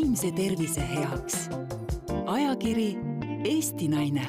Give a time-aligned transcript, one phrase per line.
[0.00, 1.50] vaimse tervise heaks.
[2.26, 2.96] ajakiri
[3.44, 4.28] Eesti Naine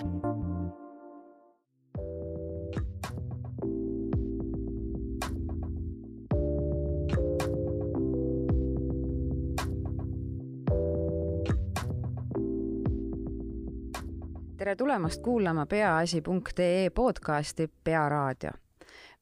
[14.57, 18.51] tere tulemast kuulama peaasi.ee podcasti Pearaadio.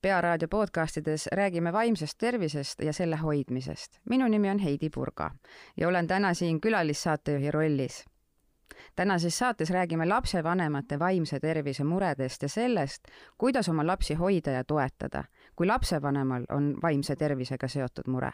[0.02, 4.00] Pearaadio podcastides räägime vaimsest tervisest ja selle hoidmisest.
[4.10, 5.32] minu nimi on Heidi Purga
[5.78, 8.06] ja olen täna siin külalissaatejuhi rollis.
[8.96, 13.04] tänases saates räägime lapsevanemate vaimse tervise muredest ja sellest,
[13.38, 15.24] kuidas oma lapsi hoida ja toetada,
[15.56, 18.32] kui lapsevanemal on vaimse tervisega seotud mure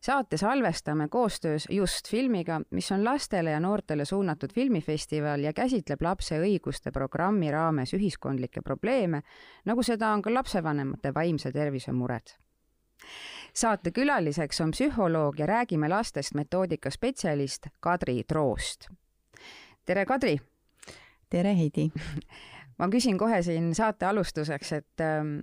[0.00, 6.40] saate salvestame koostöös Just filmiga, mis on lastele ja noortele suunatud filmifestival ja käsitleb lapse
[6.40, 9.22] õiguste programmi raames ühiskondlikke probleeme,
[9.64, 12.36] nagu seda on ka lapsevanemate vaimse tervise mured
[13.54, 18.88] saate külaliseks on psühholoog ja Räägime lastest metoodika spetsialist Kadri Troost.
[19.84, 20.38] tere, Kadri!
[21.30, 21.90] tere, Heidi!
[22.78, 25.38] ma küsin kohe siin saate alustuseks, et ähm,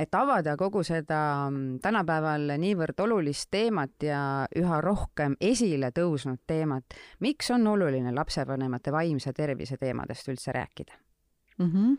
[0.00, 1.20] et avada kogu seda
[1.50, 4.20] mm, tänapäeval niivõrd olulist teemat ja
[4.56, 10.96] üha rohkem esile tõusnud teemat, miks on oluline lapsevanemate vaimse tervise teemadest üldse rääkida
[11.58, 11.70] mm?
[11.70, 11.96] -hmm.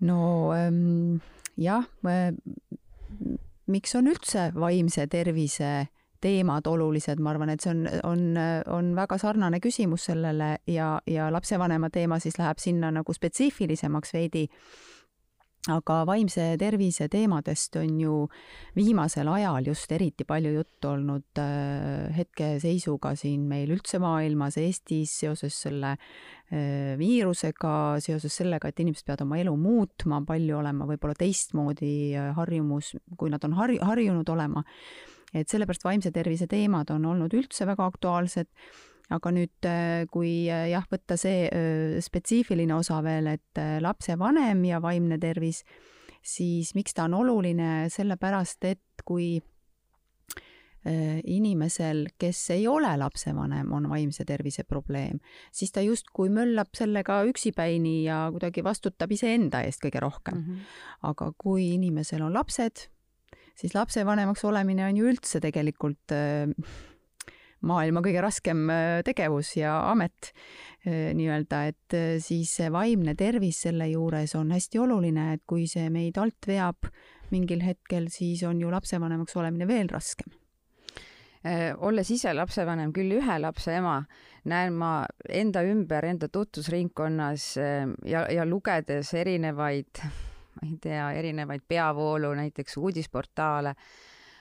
[0.00, 1.16] no ähm,
[1.56, 1.86] jah,
[3.66, 5.86] miks on üldse vaimse tervise
[6.24, 8.22] teemad olulised, ma arvan, et see on, on,
[8.72, 14.46] on väga sarnane küsimus sellele ja, ja lapsevanema teema siis läheb sinna nagu spetsiifilisemaks veidi
[15.72, 18.16] aga vaimse tervise teemadest on ju
[18.76, 25.56] viimasel ajal just eriti palju juttu olnud äh, hetkeseisuga siin meil üldse maailmas, Eestis seoses
[25.64, 31.94] selle äh, viirusega, seoses sellega, et inimesed peavad oma elu muutma, palju olema võib-olla teistmoodi
[32.12, 34.64] äh, harjumus, kui nad on harju-, harjunud olema.
[35.34, 38.46] et sellepärast vaimse tervise teemad on olnud üldse väga aktuaalsed
[39.12, 44.80] aga nüüd, äh, kui äh, jah, võtta see äh, spetsiifiline osa veel, et lapsevanem ja
[44.82, 45.62] vaimne tervis,
[46.24, 49.36] siis miks ta on oluline, sellepärast et kui
[50.84, 55.16] inimesel, kes ei ole lapsevanem, on vaimse tervise probleem,
[55.48, 60.44] siis ta justkui möllab sellega üksipäini ja kuidagi vastutab iseenda eest kõige rohkem mm.
[60.44, 60.74] -hmm.
[61.08, 62.84] aga kui inimesel on lapsed,
[63.56, 66.52] siis lapsevanemaks olemine on ju üldse tegelikult äh,
[67.66, 73.64] maailma kõige raskem äh, tegevus ja amet äh, nii-öelda, et äh, siis see vaimne tervis
[73.66, 76.88] selle juures on hästi oluline, et kui see meid alt veab
[77.32, 80.32] mingil hetkel, siis on ju lapsevanemaks olemine veel raskem.
[81.84, 83.98] Olles ise lapsevanem, küll ühe lapse ema,
[84.48, 87.48] näen ma enda ümber, enda tutvusringkonnas
[88.08, 90.00] ja, ja lugedes erinevaid,
[90.54, 93.74] ma ei tea, erinevaid peavoolu, näiteks uudisportaale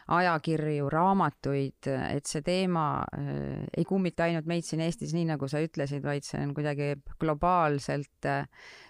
[0.08, 5.62] ajakirju, raamatuid, et see teema äh, ei kummita ainult meid siin Eestis, nii nagu sa
[5.64, 8.44] ütlesid, vaid see on kuidagi globaalselt äh,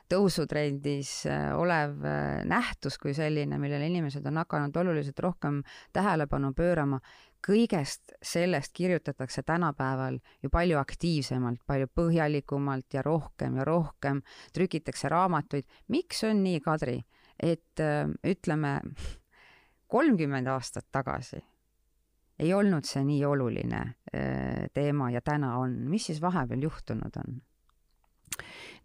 [0.09, 2.01] tõusutrendis äh, olev
[2.49, 5.61] nähtus kui selline, millele inimesed on hakanud oluliselt rohkem
[5.93, 6.99] tähelepanu pöörama.
[7.43, 14.21] kõigest sellest kirjutatakse tänapäeval ju palju aktiivsemalt, palju põhjalikumalt ja rohkem ja rohkem,
[14.53, 15.65] trükitakse raamatuid.
[15.87, 17.01] miks on nii, Kadri,
[17.39, 17.83] et
[18.23, 18.79] ütleme,
[19.93, 21.43] kolmkümmend aastat tagasi
[22.39, 23.81] ei olnud see nii oluline
[24.13, 27.41] äh, teema ja täna on, mis siis vahepeal juhtunud on?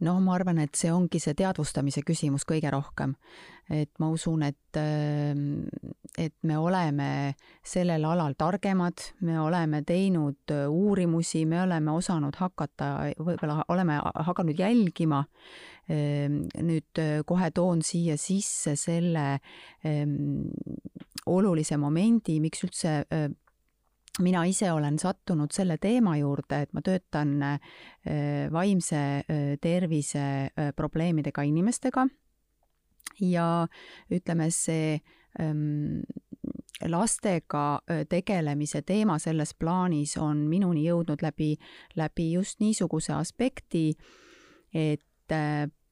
[0.05, 3.17] no ma arvan, et see ongi see teadvustamise küsimus kõige rohkem.
[3.71, 5.67] et ma usun, et, ähm,
[6.19, 7.09] et me oleme
[7.67, 14.59] sellel alal targemad, me oleme teinud äh, uurimusi, me oleme osanud hakata, võib-olla oleme hakanud
[14.59, 15.25] jälgima.
[15.89, 19.39] Ähm, nüüd äh, kohe toon siia sisse selle
[19.87, 20.49] ähm,
[21.27, 23.03] olulise momendi, miks üldse
[24.19, 27.37] mina ise olen sattunud selle teema juurde, et ma töötan
[28.51, 29.03] vaimse
[29.63, 30.25] tervise
[30.75, 32.07] probleemidega inimestega
[33.21, 33.69] ja
[34.11, 34.99] ütleme, see
[36.89, 37.65] lastega
[38.09, 41.57] tegelemise teema selles plaanis on minuni jõudnud läbi,
[41.97, 43.93] läbi just niisuguse aspekti,
[44.75, 45.35] et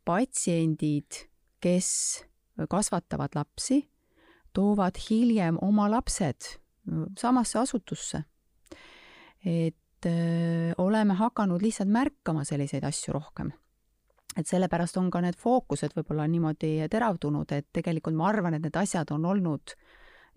[0.07, 1.27] patsiendid,
[1.61, 1.91] kes
[2.71, 3.83] kasvatavad lapsi
[4.57, 6.57] toovad hiljem oma lapsed
[7.19, 8.23] samasse asutusse.
[9.45, 13.53] et öö, oleme hakanud lihtsalt märkama selliseid asju rohkem.
[14.37, 18.77] Et sellepärast on ka need fookused võib-olla niimoodi teravdunud, et tegelikult ma arvan, et need
[18.77, 19.77] asjad on olnud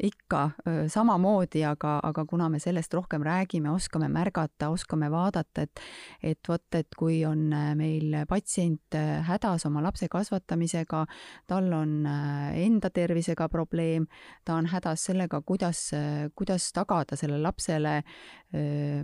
[0.04, 0.42] ikka
[0.88, 5.82] samamoodi, aga, aga kuna me sellest rohkem räägime, oskame märgata, oskame vaadata, et
[6.24, 8.96] et vot, et kui on meil patsient
[9.28, 11.04] hädas oma lapse kasvatamisega,
[11.48, 14.08] tal on enda tervisega probleem,
[14.46, 15.90] ta on hädas sellega, kuidas,
[16.36, 17.96] kuidas tagada sellele lapsele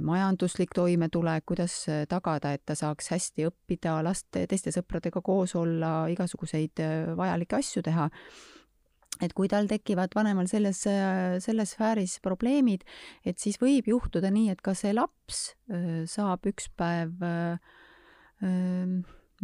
[0.02, 6.82] majanduslik toimetulek, kuidas tagada, et ta saaks hästi õppida, laste, teiste sõpradega koos olla, igasuguseid
[7.18, 8.10] vajalikke asju teha
[9.24, 10.82] et kui tal tekivad vanemal selles,
[11.46, 12.84] selles sfääris probleemid,
[13.24, 15.46] et siis võib juhtuda nii, et ka see laps
[16.12, 17.24] saab üks päev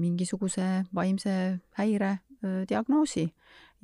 [0.02, 1.36] mingisuguse vaimse
[1.80, 2.18] häire
[2.68, 3.30] diagnoosi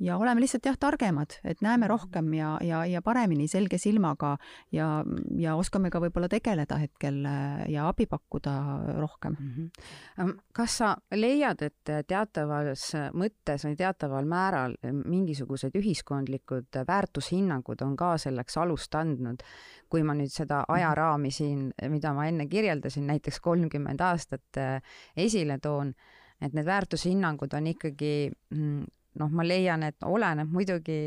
[0.00, 1.90] ja oleme lihtsalt jah, targemad, et näeme mhm.
[1.90, 4.36] rohkem ja, ja, ja paremini selge silmaga
[4.72, 5.04] ja,
[5.38, 8.54] ja oskame ka võib-olla tegeleda hetkel äh, ja abi pakkuda
[8.98, 9.70] rohkem mm.
[10.18, 10.34] -hmm.
[10.52, 18.56] kas sa leiad, et teatavas mõttes või teataval määral mingisugused ühiskondlikud väärtushinnangud on ka selleks
[18.56, 19.42] alust andnud,
[19.88, 20.74] kui ma nüüd seda mhm.
[20.78, 24.82] ajaraami siin, mida ma enne kirjeldasin, näiteks kolmkümmend aastat äh,
[25.16, 25.94] esile toon,
[26.40, 28.84] et need väärtushinnangud on ikkagi mm,
[29.18, 31.00] noh, ma leian, et oleneb muidugi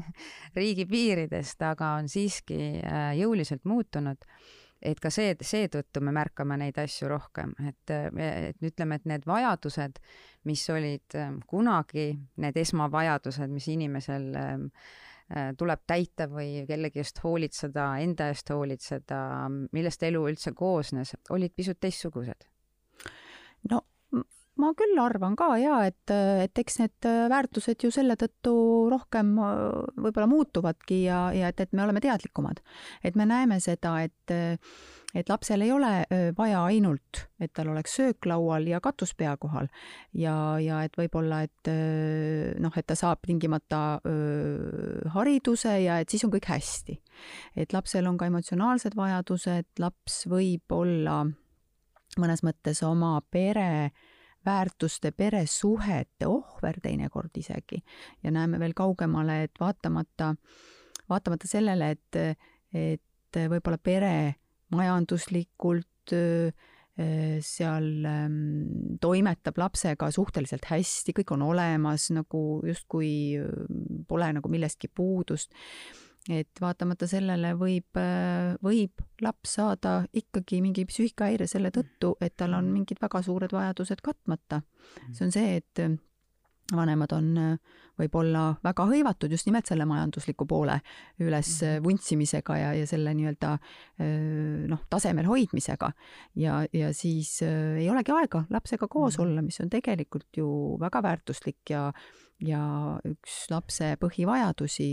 [0.58, 4.26] riigi piiridest, aga on siiski äh, jõuliselt muutunud.
[4.82, 8.08] et ka see, seetõttu me märkame neid asju rohkem, et, äh,
[8.50, 10.00] et ütleme, et need vajadused,
[10.50, 12.10] mis olid äh, kunagi
[12.42, 14.66] need esmavajadused, mis inimesel ähm,
[15.56, 19.20] tuleb täita või kellegi eest hoolitseda, enda eest hoolitseda,
[19.72, 22.44] millest elu üldse koosnes, olid pisut teistsugused.
[23.70, 23.80] no
[24.60, 28.54] ma küll arvan ka ja et, et eks need väärtused ju selle tõttu
[28.92, 32.60] rohkem võib-olla muutuvadki ja, ja et, et me oleme teadlikumad.
[33.04, 34.34] et me näeme seda, et,
[35.16, 35.92] et lapsel ei ole
[36.36, 39.70] vaja ainult, et tal oleks söök laual ja katus pea kohal
[40.12, 41.72] ja, ja et võib-olla, et
[42.60, 47.00] noh, et ta saab tingimata öö, hariduse ja et siis on kõik hästi.
[47.56, 51.22] et lapsel on ka emotsionaalsed vajadused, laps võib olla
[52.20, 54.10] mõnes mõttes oma pere äh,
[54.46, 57.82] väärtuste, peresuhete ohver teinekord isegi.
[58.22, 60.34] Ja näeme veel kaugemale, et vaatamata,
[61.10, 62.20] vaatamata sellele, et,
[62.74, 64.14] et võib-olla pere
[64.72, 66.12] majanduslikult
[66.92, 73.12] seal ähm, toimetab lapsega suhteliselt hästi, kõik on olemas, nagu justkui
[74.08, 75.54] pole nagu millestki puudust
[76.30, 77.98] et vaatamata sellele võib,
[78.62, 84.04] võib laps saada ikkagi mingi psüühikahäire selle tõttu, et tal on mingid väga suured vajadused
[84.04, 84.62] katmata.
[85.10, 85.82] see on see, et
[86.76, 87.32] vanemad on
[87.98, 90.78] võib-olla väga hõivatud just nimelt selle majandusliku poole
[91.22, 91.84] üles mhm.
[91.84, 93.52] vuntsimisega ja, ja selle nii-öelda
[94.72, 95.92] noh, tasemel hoidmisega.
[96.40, 100.48] ja, ja siis ei olegi aega lapsega koos olla, mis on tegelikult ju
[100.80, 101.88] väga väärtuslik ja
[102.42, 102.62] ja
[103.06, 104.88] üks lapse põhivajadusi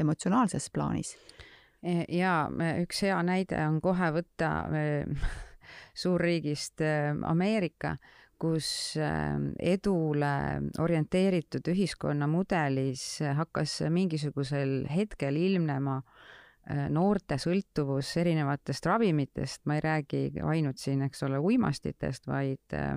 [0.00, 1.14] emotsionaalses plaanis.
[1.82, 2.44] E, ja
[2.82, 4.50] üks hea näide on kohe võtta
[6.02, 6.82] suurriigist
[7.26, 7.96] Ameerika,
[8.40, 10.34] kus edule
[10.80, 13.04] orienteeritud ühiskonnamudelis
[13.36, 15.98] hakkas mingisugusel hetkel ilmnema
[16.92, 22.94] noorte sõltuvus erinevatest ravimitest, ma ei räägi ainult siin, eks ole, uimastitest, vaid äh,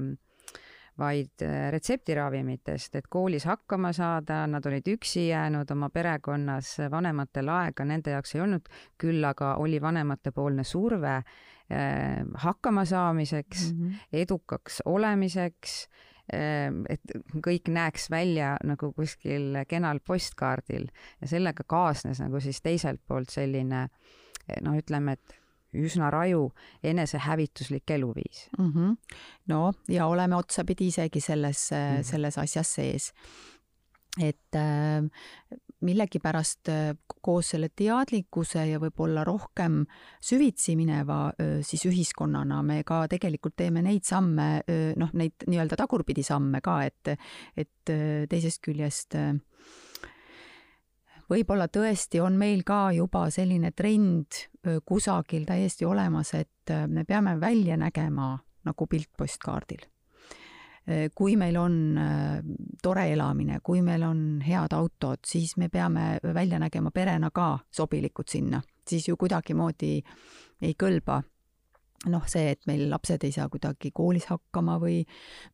[0.99, 7.85] vaid äh, retseptiravimitest, et koolis hakkama saada, nad olid üksi jäänud oma perekonnas, vanematel aega.
[7.87, 8.69] Nende jaoks ei olnud,
[9.01, 14.09] küll aga oli vanematepoolne surve eh, hakkama saamiseks mm, -hmm.
[14.23, 15.77] edukaks olemiseks
[16.33, 17.15] eh,, et
[17.47, 20.87] kõik näeks välja nagu kuskil kenal postkaardil.
[21.21, 23.87] Ja sellega kaasnes nagu siis teiselt poolt selline
[24.61, 25.42] noh, ütleme, et
[25.73, 26.51] üsna raju
[26.83, 28.71] enesehävituslik eluviis mm.
[28.71, 28.95] -hmm.
[29.47, 32.03] no ja oleme otsapidi isegi selles mm, -hmm.
[32.03, 33.13] selles asjas sees.
[34.21, 35.03] et äh,
[35.81, 39.85] millegipärast äh, koos selle teadlikkuse ja võib-olla rohkem
[40.21, 44.63] süvitsi mineva äh, siis ühiskonnana me ka tegelikult teeme neid samme,
[44.95, 47.17] noh, neid nii-öelda tagurpidi samme ka, et,
[47.57, 47.93] et
[48.29, 49.33] teisest küljest äh,
[51.33, 54.45] võib-olla tõesti on meil ka juba selline trend
[54.85, 59.81] kusagil täiesti olemas, et me peame välja nägema nagu pilt postkaardil.
[61.15, 61.75] kui meil on
[62.83, 68.27] tore elamine, kui meil on head autod, siis me peame välja nägema perena ka sobilikud
[68.27, 69.93] sinna, siis ju kuidagimoodi
[70.61, 71.21] ei kõlba
[72.11, 75.01] noh, see, et meil lapsed ei saa kuidagi koolis hakkama või,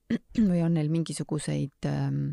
[0.50, 2.32] või on neil mingisuguseid ähm,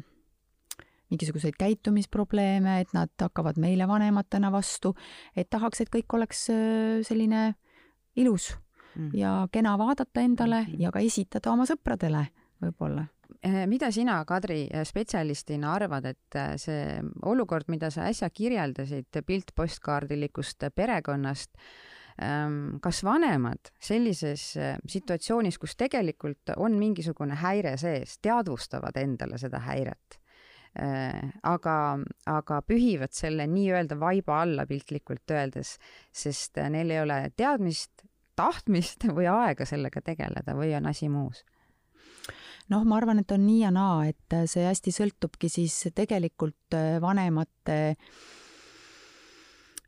[1.11, 4.95] mingisuguseid käitumisprobleeme, et nad hakkavad meile vanematena vastu,
[5.37, 7.55] et tahaks, et kõik oleks äh, selline
[8.17, 8.55] ilus
[8.95, 9.11] mm.
[9.15, 10.81] ja kena vaadata endale mm -hmm.
[10.81, 12.27] ja ka esitada oma sõpradele
[12.63, 13.07] võib-olla
[13.67, 21.55] mida sina, Kadri, spetsialistina arvad, et see olukord, mida sa äsja kirjeldasid piltpostkaardilikust perekonnast,
[22.23, 24.55] ähm, kas vanemad sellises
[24.89, 30.21] situatsioonis, kus tegelikult on mingisugune häire sees, teadvustavad endale seda häiret?
[30.77, 31.75] Äh, aga,
[32.29, 35.77] aga pühivad selle nii-öelda vaiba alla piltlikult öeldes,
[36.13, 38.05] sest neil ei ole teadmist,
[38.37, 41.45] tahtmist või aega sellega tegeleda või on asi muus.
[42.69, 47.79] Noh, ma arvan, et on nii ja naa, et see hästi sõltubki siis tegelikult vanemate
[47.95, 48.17] äh,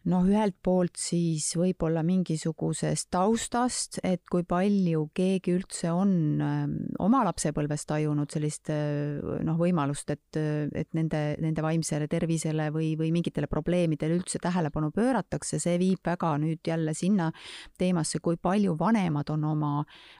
[0.08, 6.12] noh, ühelt poolt siis võib-olla mingisugusest taustast, et kui palju keegi üldse on
[6.44, 6.74] ähm,
[7.04, 13.12] oma lapsepõlves tajunud sellist äh, noh, võimalust, et, et nende, nende vaimsele tervisele või, või
[13.14, 17.30] mingitele probleemidele üldse tähelepanu pööratakse, see viib väga nüüd jälle sinna
[17.78, 19.72] teemasse, kui palju vanemad on oma,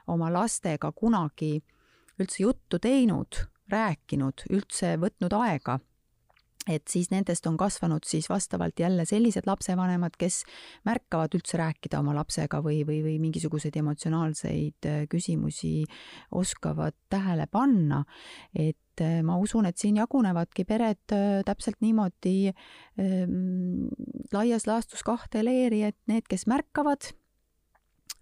[0.07, 1.57] oma lastega kunagi
[2.19, 5.79] üldse juttu teinud, rääkinud, üldse võtnud aega
[6.69, 10.43] et siis nendest on kasvanud siis vastavalt jälle sellised lapsevanemad, kes
[10.87, 15.83] märkavad üldse rääkida oma lapsega või, või, või mingisuguseid emotsionaalseid äh, küsimusi
[16.31, 18.03] oskavad tähele panna.
[18.53, 22.51] et äh, ma usun, et siin jagunevadki pered äh, täpselt niimoodi
[22.99, 23.87] ähm,
[24.33, 27.11] laias laastus kahte leeri, et need, kes märkavad,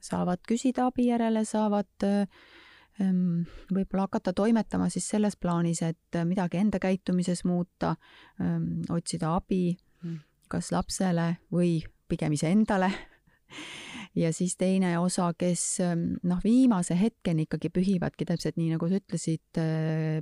[0.03, 2.27] saavad küsida abi järele, saavad äh,
[2.99, 7.95] võib-olla hakata toimetama siis selles plaanis, et midagi enda käitumises muuta,
[8.41, 9.69] ehm, otsida abi
[10.03, 10.17] mm.
[10.49, 12.91] kas lapsele või pigem iseendale.
[14.21, 19.01] ja siis teine osa, kes ehm, noh, viimase hetkeni ikkagi pühivadki täpselt nii, nagu sa
[19.01, 19.61] ütlesid,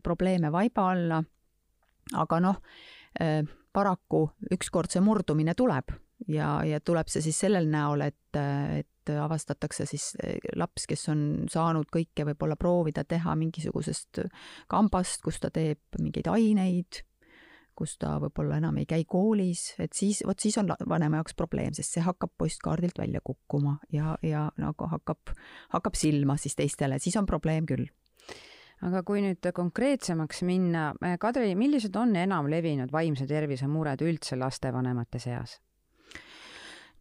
[0.04, 1.24] probleeme vaiba alla.
[2.14, 2.60] aga noh,
[3.74, 5.94] paraku ükskord see murdumine tuleb
[6.28, 8.40] ja, ja tuleb see siis sellel näol, et,
[8.80, 14.24] et et avastatakse siis eh, laps, kes on saanud kõike võib-olla proovida teha mingisugusest
[14.72, 17.02] kambast, kus ta teeb mingeid aineid,
[17.76, 21.74] kus ta võib-olla enam ei käi koolis, et siis, vot siis on vanema jaoks probleem,
[21.76, 25.36] sest see hakkab postkaardilt välja kukkuma ja, ja nagu hakkab,
[25.76, 27.88] hakkab silma siis teistele, siis on probleem küll
[28.86, 30.90] aga kui nüüd konkreetsemaks minna,
[31.22, 35.60] Kadri, millised on enam levinud vaimse tervise mured üldse lastevanemate seas?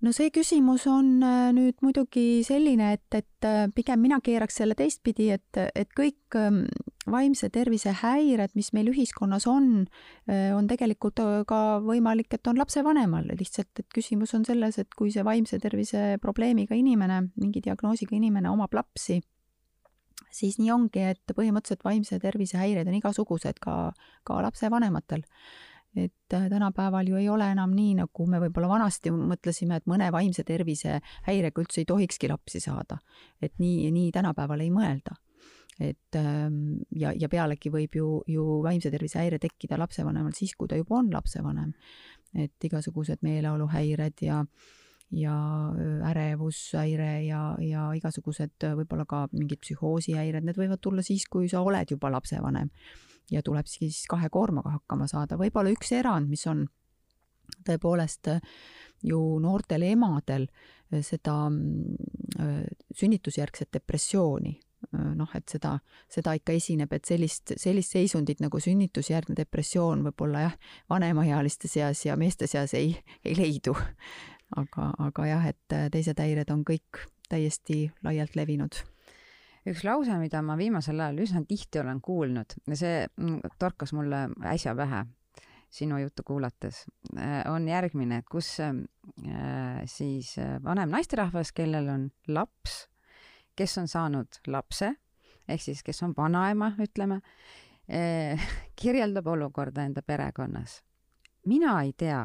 [0.04, 4.76] No see küsimus on äh, nüüd muidugi selline, et, et äh, pigem mina keeraks selle
[4.78, 6.64] teistpidi, et, et kõik ähm,
[7.10, 9.86] vaimse tervise häired, mis meil ühiskonnas on,
[10.28, 15.12] äh, on tegelikult ka võimalik, et on lapsevanemal, lihtsalt et küsimus on selles, et kui
[15.14, 19.22] see vaimse tervise probleemiga inimene, mingi diagnoosiga inimene omab lapsi,
[20.34, 23.78] siis nii ongi, et põhimõtteliselt vaimse tervise häired on igasugused ka,
[24.26, 25.24] ka lapsevanematel
[25.96, 30.10] et äh, tänapäeval ju ei ole enam nii, nagu me võib-olla vanasti mõtlesime, et mõne
[30.12, 30.98] vaimse tervise
[31.28, 32.98] häirega üldse ei tohikski lapsi saada.
[33.42, 35.16] et nii, nii tänapäeval ei mõelda.
[35.80, 40.68] et ähm, ja, ja pealegi võib ju, ju vaimse tervise häire tekkida lapsevanemal siis, kui
[40.68, 41.72] ta juba on lapsevanem.
[42.34, 44.44] et igasugused meeleoluhäired ja
[45.14, 45.34] ja
[46.10, 51.90] ärevushäire ja, ja igasugused võib-olla ka mingid psühhoosihäired, need võivad tulla siis, kui sa oled
[51.90, 52.70] juba lapsevanem
[53.30, 55.38] ja tuleb siis kahe koormaga hakkama saada.
[55.40, 56.66] võib-olla üks erand, mis on
[57.64, 58.40] tõepoolest äh,
[59.04, 62.62] ju noortel emadel äh, seda äh,
[62.94, 64.58] sünnitusjärgset depressiooni,
[64.92, 65.78] noh, et seda,
[66.12, 70.58] seda ikka esineb, et sellist, sellist seisundit nagu sünnitusjärgne depressioon võib-olla jah,
[70.92, 72.92] vanemaealiste seas ja meeste seas ei,
[73.24, 73.72] ei leidu.
[74.60, 77.00] aga, aga jah, et teised häired on kõik
[77.32, 78.84] täiesti laialt levinud
[79.64, 84.26] üks lause, mida ma viimasel ajal üsna tihti olen kuulnud ja see mm, torkas mulle
[84.50, 85.04] äsja pähe
[85.74, 86.84] sinu juttu kuulates,
[87.18, 88.74] äh, on järgmine, et kus äh,
[89.90, 92.84] siis äh, vanem naisterahvas, kellel on laps,
[93.58, 94.92] kes on saanud lapse,
[95.48, 97.20] ehk siis kes on vanaema, ütleme,
[98.80, 100.78] kirjeldab olukorda enda perekonnas.
[101.44, 102.22] mina ei tea,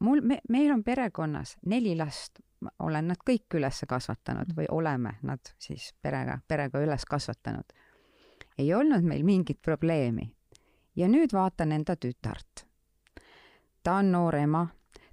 [0.00, 2.40] mul, me, meil on perekonnas neli last,
[2.78, 7.72] olen nad kõik üles kasvatanud või oleme nad siis perega, perega üles kasvatanud.
[8.58, 10.34] ei olnud meil mingit probleemi.
[10.96, 12.66] ja nüüd vaatan enda tütart.
[13.82, 14.66] ta on noor ema,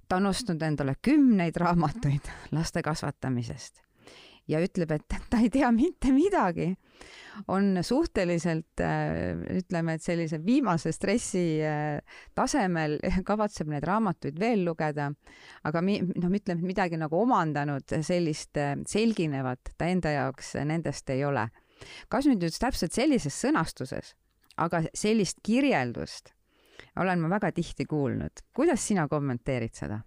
[0.08, 3.89] ta on ostnud endale kümneid raamatuid laste kasvatamisest
[4.50, 6.72] ja ütleb, et ta ei tea mitte midagi
[7.48, 12.00] on suhteliselt äh, ütleme, et sellise viimase stressi äh,
[12.36, 15.10] tasemel kavatseb neid raamatuid veel lugeda,
[15.64, 21.24] aga mi-, noh, ütleme, midagi nagu omandanud sellist äh, selginevat ta enda jaoks nendest ei
[21.24, 21.48] ole.
[22.12, 24.12] kas nüüd just täpselt sellises sõnastuses,
[24.60, 26.34] aga sellist kirjeldust
[27.00, 28.44] olen ma väga tihti kuulnud.
[28.52, 30.00] kuidas sina kommenteerid seda?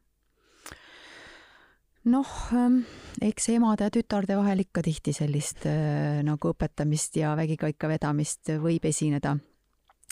[2.10, 2.82] Noh, ähm,
[3.22, 8.86] eks emade ja tütarde vahel ikka tihti sellist äh, nagu õpetamist ja vägikaika vedamist võib
[8.90, 9.38] esineda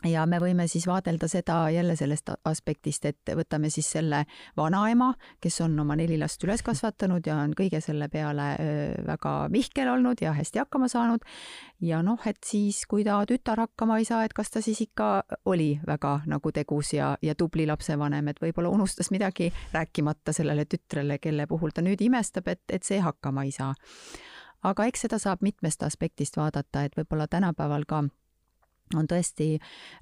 [0.09, 4.23] ja me võime siis vaadelda seda jälle sellest aspektist, et võtame siis selle
[4.57, 8.47] vanaema, kes on oma neli last üles kasvatanud ja on kõige selle peale
[9.07, 11.25] väga mihkel olnud ja hästi hakkama saanud.
[11.81, 15.23] ja noh, et siis, kui ta tütar hakkama ei saa, et kas ta siis ikka
[15.45, 21.17] oli väga nagu tegus ja, ja tubli lapsevanem, et võib-olla unustas midagi rääkimata sellele tütrele,
[21.17, 23.73] kelle puhul ta nüüd imestab, et, et see hakkama ei saa.
[24.63, 28.03] aga eks seda saab mitmest aspektist vaadata, et võib-olla tänapäeval ka
[28.97, 29.55] on tõesti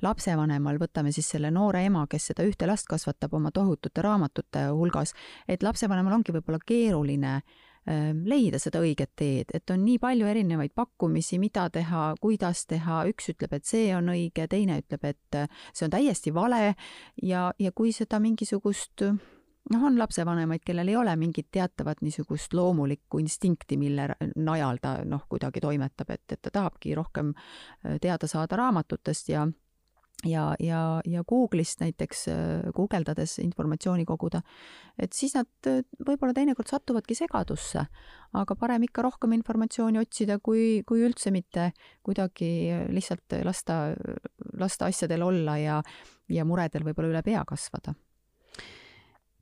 [0.05, 5.15] lapsevanemal, võtame siis selle noore ema, kes seda ühte last kasvatab oma tohutute raamatute hulgas,
[5.47, 10.75] et lapsevanemal ongi võib-olla keeruline ähm, leida seda õiget teed, et on nii palju erinevaid
[10.75, 15.41] pakkumisi, mida teha, kuidas teha, üks ütleb, et see on õige, teine ütleb, et
[15.73, 16.73] see on täiesti vale
[17.23, 19.09] ja, ja kui seda mingisugust
[19.73, 25.25] noh, on lapsevanemaid, kellel ei ole mingit teatavat niisugust loomulikku instinkti, mille najal ta noh,
[25.29, 29.47] kuidagi toimetab, et, et ta tahabki rohkem äh, teada saada raamatutest ja
[30.27, 34.41] ja, ja, ja Google'ist näiteks äh, guugeldades informatsiooni koguda,
[34.99, 37.85] et siis nad äh, võib-olla teinekord satuvadki segadusse,
[38.35, 41.69] aga parem ikka rohkem informatsiooni otsida, kui, kui üldse mitte
[42.03, 42.51] kuidagi
[42.91, 43.79] lihtsalt lasta,
[44.59, 45.79] lasta asjadel olla ja,
[46.27, 47.95] ja muredel võib-olla üle pea kasvada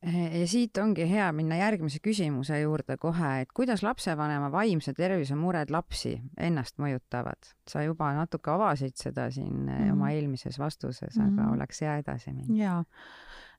[0.07, 5.71] ja siit ongi hea minna järgmise küsimuse juurde kohe, et kuidas lapsevanema vaimse tervise mured
[5.73, 7.53] lapsi ennast mõjutavad?
[7.67, 9.91] sa juba natuke avasid seda siin mm.
[9.93, 11.53] oma eelmises vastuses, aga mm.
[11.57, 12.55] oleks hea edasi minna.
[12.55, 12.77] jaa,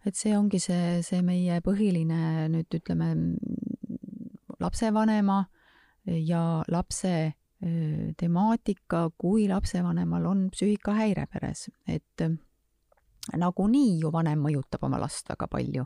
[0.06, 3.12] et see ongi see, see meie põhiline nüüd ütleme,
[4.60, 5.42] lapsevanema
[6.06, 7.14] ja lapse
[8.16, 12.22] temaatika, kui lapsevanemal on psüühikahäire peres, et
[13.36, 15.84] nagunii ju vanem mõjutab oma last väga palju.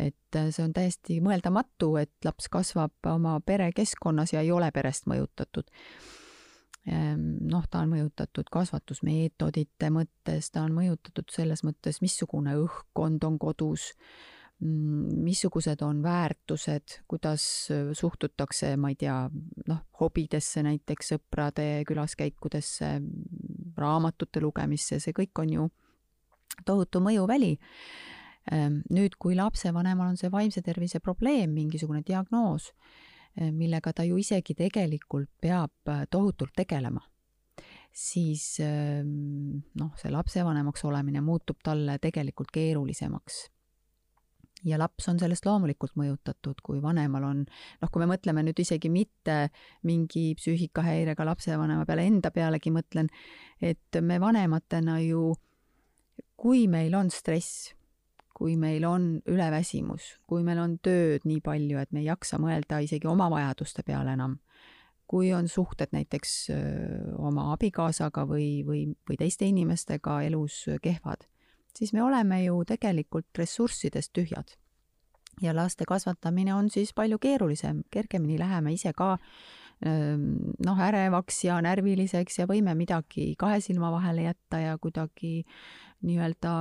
[0.00, 5.70] Et see on täiesti mõeldamatu, et laps kasvab oma perekeskkonnas ja ei ole perest mõjutatud.
[6.86, 13.38] Ehm, noh, ta on mõjutatud kasvatusmeetodite mõttes, ta on mõjutatud selles mõttes, missugune õhkkond on
[13.42, 13.88] kodus,
[14.60, 17.46] mm, missugused on väärtused, kuidas
[17.98, 19.18] suhtutakse, ma ei tea,
[19.66, 23.00] noh, hobidesse näiteks, sõprade külaskäikudesse,
[23.76, 25.68] raamatute lugemisse, see kõik on ju
[26.64, 27.56] tohutu mõjuväli.
[28.52, 32.70] Ehm, nüüd, kui lapsevanemal on see vaimse tervise probleem, mingisugune diagnoos,
[33.34, 37.02] ehm, millega ta ju isegi tegelikult peab äh, tohutult tegelema,
[37.90, 43.46] siis ehm, noh, see lapsevanemaks olemine muutub talle tegelikult keerulisemaks.
[44.66, 47.42] Ja laps on sellest loomulikult mõjutatud, kui vanemal on,
[47.82, 49.50] noh, kui me mõtleme nüüd isegi mitte
[49.86, 53.10] mingi psüühikahäirega lapsevanema peale, enda pealegi mõtlen,
[53.60, 55.34] et me vanematena ju
[56.40, 57.74] kui meil on stress,
[58.36, 62.82] kui meil on üleväsimus, kui meil on tööd nii palju, et me ei jaksa mõelda
[62.84, 64.36] isegi oma vajaduste peale enam,
[65.08, 66.34] kui on suhted näiteks
[67.16, 71.24] oma abikaasaga või, või, või teiste inimestega elus kehvad,
[71.76, 74.56] siis me oleme ju tegelikult ressurssidest tühjad.
[75.40, 79.18] ja laste kasvatamine on siis palju keerulisem, kergemini läheme ise ka
[79.84, 85.44] noh, ärevaks ja närviliseks ja võime midagi kahe silma vahele jätta ja kuidagi
[86.02, 86.54] nii-öelda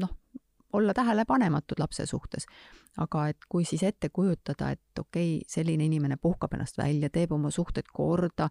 [0.00, 0.14] noh,
[0.74, 2.46] olla tähelepanematud lapse suhtes.
[2.98, 7.32] aga et kui siis ette kujutada, et okei okay,, selline inimene puhkab ennast välja, teeb
[7.34, 8.46] oma suhted korda,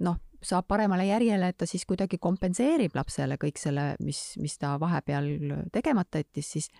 [0.00, 4.78] noh, saab paremale järjele, et ta siis kuidagi kompenseerib lapsele kõik selle, mis, mis ta
[4.80, 5.28] vahepeal
[5.72, 6.70] tegemata jättis, siis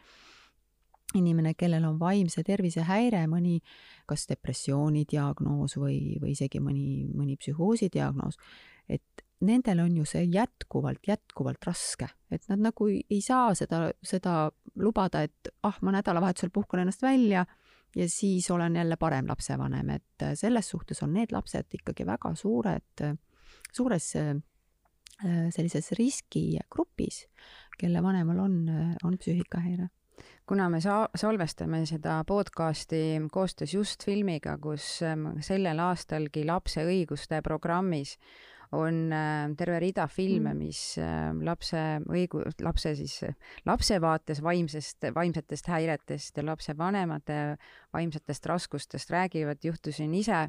[1.15, 3.59] inimene, kellel on vaimse tervise häire, mõni
[4.09, 8.39] kas depressiooni diagnoos või, või isegi mõni, mõni psühhoosi diagnoos,
[8.89, 14.51] et nendel on ju see jätkuvalt, jätkuvalt raske, et nad nagu ei saa seda, seda
[14.81, 17.45] lubada, et ah, ma nädalavahetusel puhkan ennast välja
[17.97, 23.05] ja siis olen jälle parem lapsevanem, et selles suhtes on need lapsed ikkagi väga suured,
[23.73, 24.13] suures
[25.23, 27.27] sellises riskigrupis,
[27.79, 28.55] kelle vanemal on,
[29.05, 29.91] on psüühikahäire.
[30.47, 35.01] Kuna me sa-, salvestame seda podcasti koostöös Just filmiga, kus
[35.41, 38.17] sellel aastalgi lapse õiguste programmis
[38.73, 40.59] on äh, terve rida filme, mm.
[40.59, 43.19] mis äh, lapse õigu-, lapse siis,
[43.69, 47.41] lapse vaates vaimsest, vaimsetest häiretest ja lapsevanemate
[47.93, 50.47] vaimsetest raskustest räägivad, juhtusin ise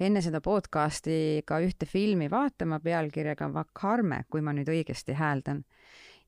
[0.00, 5.64] enne seda podcasti ka ühte filmi vaatama pealkirjaga Vakarme, kui ma nüüd õigesti hääldan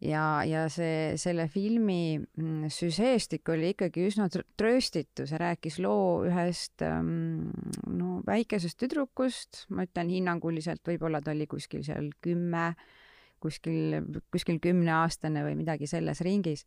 [0.03, 6.83] ja, ja see, selle filmi mm, süžeestik oli ikkagi üsna trööstitu, see rääkis loo ühest
[6.87, 7.51] ähm,
[7.91, 12.73] no väikesest tüdrukust, ma ütlen hinnanguliselt, võib-olla ta oli kuskil seal kümme,
[13.43, 14.01] kuskil,
[14.35, 16.67] kuskil kümneaastane või midagi selles ringis,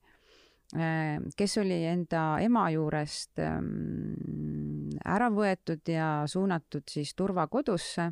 [0.78, 8.12] äh, kes oli enda ema juurest ähm, ära võetud ja suunatud siis turvakodusse,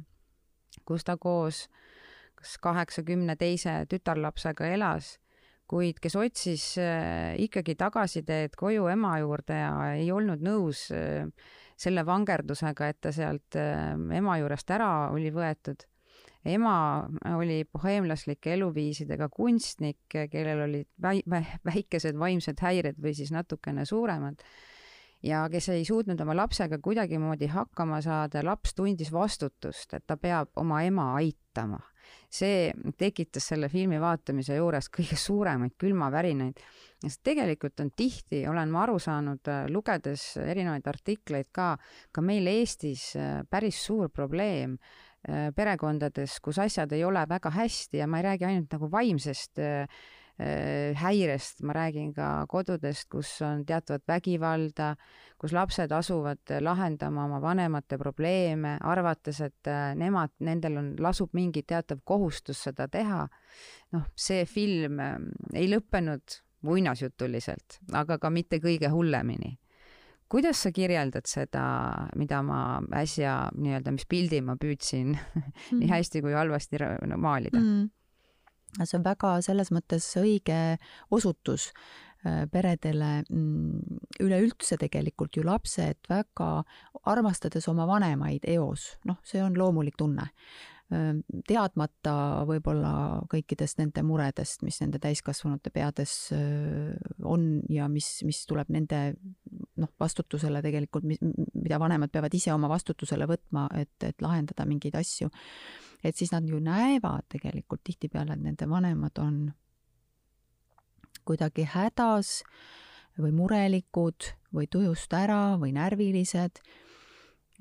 [0.83, 1.67] kus ta koos
[2.43, 5.17] kas kaheksakümne teise tütarlapsega elas,
[5.69, 11.25] kuid kes otsis äh, ikkagi tagasiteed koju ema juurde ja ei olnud nõus äh,
[11.79, 15.87] selle vangerdusega, et ta sealt ema juurest ära oli võetud
[16.45, 16.75] ema
[17.37, 21.23] oli boheemlaslike eluviisidega kunstnik, kellel olid väi-,
[21.65, 24.43] väikesed vaimsed häired või siis natukene suuremad
[25.23, 30.51] ja kes ei suutnud oma lapsega kuidagimoodi hakkama saada, laps tundis vastutust, et ta peab
[30.59, 31.79] oma ema aitama.
[32.29, 36.59] See tekitas selle filmi vaatamise juures kõige suuremaid külmavärinaid,
[37.03, 41.73] sest tegelikult on tihti, olen ma aru saanud, lugedes erinevaid artikleid ka,
[42.11, 43.11] ka meil Eestis
[43.49, 44.77] päris suur probleem
[45.23, 49.61] Äh, perekondades, kus asjad ei ole väga hästi ja ma ei räägi ainult nagu vaimsest
[49.63, 50.01] äh, äh,
[50.97, 54.95] häirest, ma räägin ka kodudest, kus on teatavat vägivalda,
[55.37, 62.01] kus lapsed asuvad lahendama oma vanemate probleeme, arvates, et nemad, nendel on, lasub mingi teatav
[62.03, 63.27] kohustus seda teha.
[63.93, 64.99] noh, see film
[65.53, 69.59] ei lõppenud muinasjutuliselt, aga ka mitte kõige hullemini
[70.33, 71.63] kuidas sa kirjeldad seda,
[72.17, 75.51] mida ma äsja nii-öelda, mis pildi ma püüdsin mm.
[75.81, 76.81] nii hästi kui halvasti
[77.13, 77.91] maalida mm.?
[78.81, 80.77] See on väga selles mõttes õige
[81.11, 81.69] osutus
[82.25, 86.51] äh, peredele mm, üleüldse tegelikult ju lapsed väga
[87.09, 90.29] armastades oma vanemaid eos, noh, see on loomulik tunne
[91.47, 92.13] teadmata
[92.47, 92.93] võib-olla
[93.31, 96.13] kõikidest nende muredest, mis nende täiskasvanute peades
[97.23, 99.01] on ja mis, mis tuleb nende
[99.79, 105.29] noh, vastutusele tegelikult, mida vanemad peavad ise oma vastutusele võtma, et, et lahendada mingeid asju.
[106.03, 109.37] et siis nad ju näevad tegelikult tihtipeale, et nende vanemad on
[111.23, 112.41] kuidagi hädas
[113.17, 116.59] või murelikud või tujust ära või närvilised.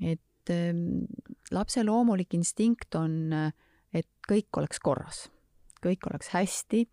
[0.01, 1.05] et et ehm,
[1.51, 3.33] lapse loomulik instinkt on,
[3.93, 5.27] et kõik oleks korras,
[5.83, 6.87] kõik oleks hästi.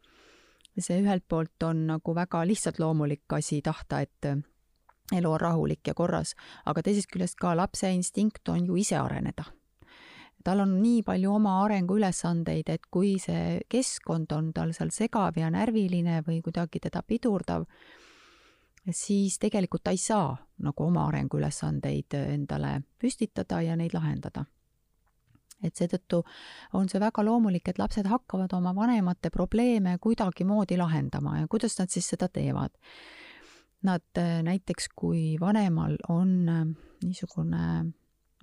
[0.80, 4.36] see ühelt poolt on nagu väga lihtsalt loomulik asi tahta, et eh,
[5.12, 6.34] elu on rahulik ja korras,
[6.64, 9.44] aga teisest küljest ka lapse instinkt on ju ise areneda.
[10.44, 15.50] tal on nii palju oma arenguülesandeid, et kui see keskkond on tal seal segav ja
[15.50, 17.66] närviline või kuidagi teda pidurdav,
[18.90, 20.32] siis tegelikult ta ei saa
[20.64, 24.44] nagu oma arenguülesandeid endale püstitada ja neid lahendada.
[25.60, 26.22] et seetõttu
[26.72, 31.92] on see väga loomulik, et lapsed hakkavad oma vanemate probleeme kuidagimoodi lahendama ja kuidas nad
[31.92, 32.72] siis seda teevad.
[33.82, 36.46] Nad näiteks, kui vanemal on
[37.04, 37.92] niisugune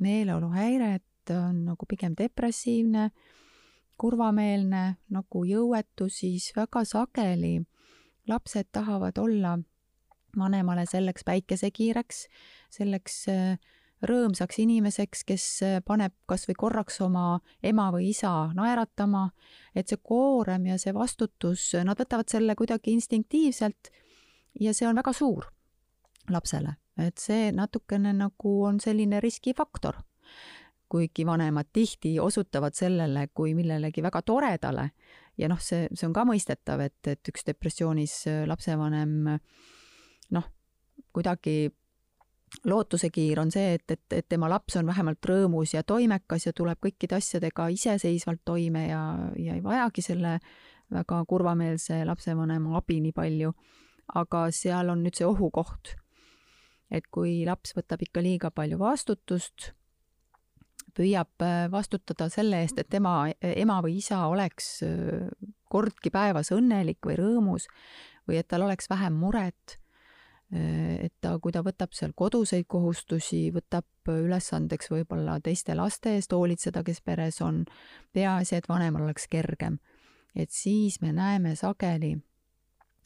[0.01, 3.09] meeleoluhäire, et on nagu pigem depressiivne,
[3.97, 7.57] kurvameelne, nagu jõuetu, siis väga sageli
[8.29, 9.57] lapsed tahavad olla
[10.39, 12.23] vanemale selleks päikesekiireks,
[12.77, 13.57] selleks äh,
[14.05, 19.29] rõõmsaks inimeseks, kes äh, paneb kas või korraks oma ema või isa naeratama,
[19.75, 23.91] et see koorem ja see vastutus, nad võtavad selle kuidagi instinktiivselt
[24.61, 25.49] ja see on väga suur
[26.29, 30.03] lapsele, et see natukene nagu on selline riskifaktor.
[30.87, 34.91] kuigi vanemad tihti osutavad sellele kui millelegi väga toredale
[35.37, 39.39] ja noh, see, see on ka mõistetav, et, et üks depressioonis äh, lapsevanem
[40.35, 40.47] noh,
[41.13, 41.69] kuidagi
[42.65, 46.79] lootusekiir on see, et, et, et tema laps on vähemalt rõõmus ja toimekas ja tuleb
[46.83, 49.01] kõikide asjadega iseseisvalt toime ja,
[49.35, 50.37] ja ei vajagi selle
[50.93, 53.53] väga kurvameelse lapsevanema abi nii palju.
[54.15, 55.95] aga seal on nüüd see ohukoht.
[56.91, 59.73] et kui laps võtab ikka liiga palju vastutust,
[60.95, 65.27] püüab äh, vastutada selle eest, et tema ema või isa oleks äh,
[65.69, 67.67] kordki päevas õnnelik või rõõmus
[68.27, 69.77] või et tal oleks vähem muret
[70.51, 76.83] et ta, kui ta võtab seal koduseid kohustusi, võtab ülesandeks võib-olla teiste laste eest hoolitseda,
[76.87, 77.65] kes peres on,
[78.15, 79.79] peaasi, et vanemal oleks kergem.
[80.35, 82.17] et siis me näeme sageli,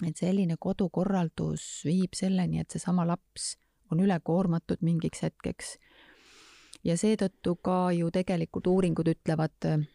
[0.06, 3.56] et selline kodukorraldus viib selleni, et seesama laps
[3.92, 5.78] on ülekoormatud mingiks hetkeks.
[6.84, 9.88] ja seetõttu ka ju tegelikult uuringud ütlevad,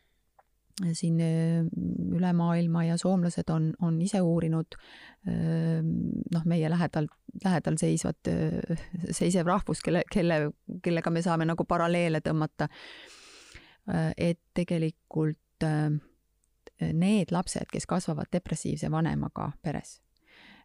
[0.77, 4.77] siin üle maailma ja soomlased on, on ise uurinud
[5.27, 7.09] noh, meie lähedal,
[7.45, 8.29] lähedal seisvat,
[9.11, 10.51] seisev rahvus, kelle, kelle,
[10.85, 12.69] kellega me saame nagu paralleele tõmmata.
[14.17, 15.65] et tegelikult
[16.93, 20.01] need lapsed, kes kasvavad depressiivse vanemaga peres,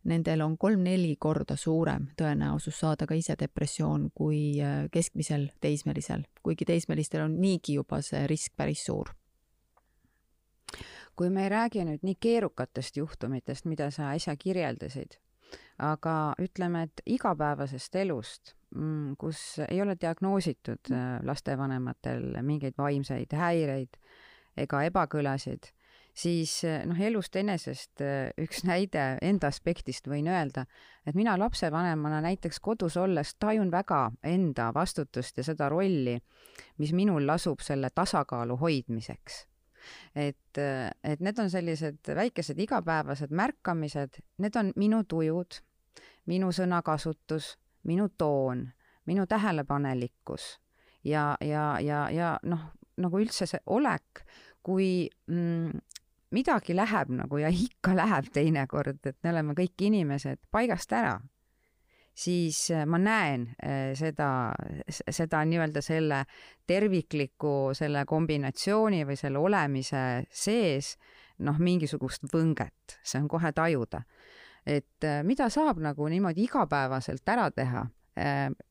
[0.03, 4.59] nendel on kolm-neli korda suurem tõenäosus saada ka ise depressioon kui
[4.91, 9.13] keskmisel teismelisel, kuigi teismelistel on niigi juba see risk päris suur
[11.21, 15.19] kui me ei räägi nüüd nii keerukatest juhtumitest, mida sa äsja kirjeldasid,
[15.77, 23.99] aga ütleme, et igapäevasest elust, mm, kus ei ole diagnoositud äh, lastevanematel mingeid vaimseid häireid
[24.57, 25.69] ega ebakõlasid,
[26.23, 28.01] siis äh, noh, elust enesest
[28.41, 30.65] üks näide enda aspektist võin öelda,
[31.05, 36.17] et mina lapsevanemana näiteks kodus olles tajun väga enda vastutust ja seda rolli,
[36.81, 39.43] mis minul lasub selle tasakaalu hoidmiseks
[40.15, 40.61] et,
[41.03, 45.61] et need on sellised väikesed igapäevased märkamised, need on minu tujud,
[46.31, 47.55] minu sõnakasutus,
[47.87, 48.67] minu toon,
[49.05, 50.57] minu tähelepanelikkus.
[51.03, 52.67] Ja, ja, ja, ja noh,
[53.01, 54.21] nagu üldse see olek,
[54.61, 55.79] kui mm,
[56.35, 61.17] midagi läheb nagu ja ikka läheb teinekord, et me oleme kõik inimesed paigast ära,
[62.13, 64.51] siis äh, ma näen äh, seda,
[64.89, 66.23] seda nii-öelda selle
[66.67, 70.95] tervikliku, selle kombinatsiooni või selle olemise sees,
[71.45, 74.03] noh, mingisugust võnget, see on kohe tajuda.
[74.65, 77.87] Et äh, mida saab nagu niimoodi igapäevaselt ära teha,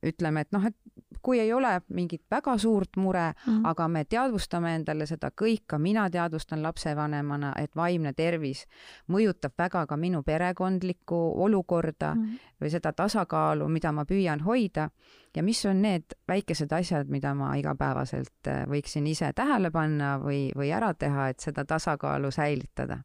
[0.05, 0.77] ütleme, et noh, et
[1.23, 3.69] kui ei ole mingit väga suurt mure mm, -hmm.
[3.69, 8.67] aga me teadvustame endale seda kõik, ka mina teadvustan lapsevanemana, et vaimne tervis
[9.09, 12.39] mõjutab väga ka minu perekondlikku olukorda mm -hmm.
[12.61, 14.91] või seda tasakaalu, mida ma püüan hoida
[15.37, 20.51] ja mis on need väikesed asjad, mida ma igapäevaselt äh, võiksin ise tähele panna või,
[20.57, 22.99] või ära teha, et seda tasakaalu säilitada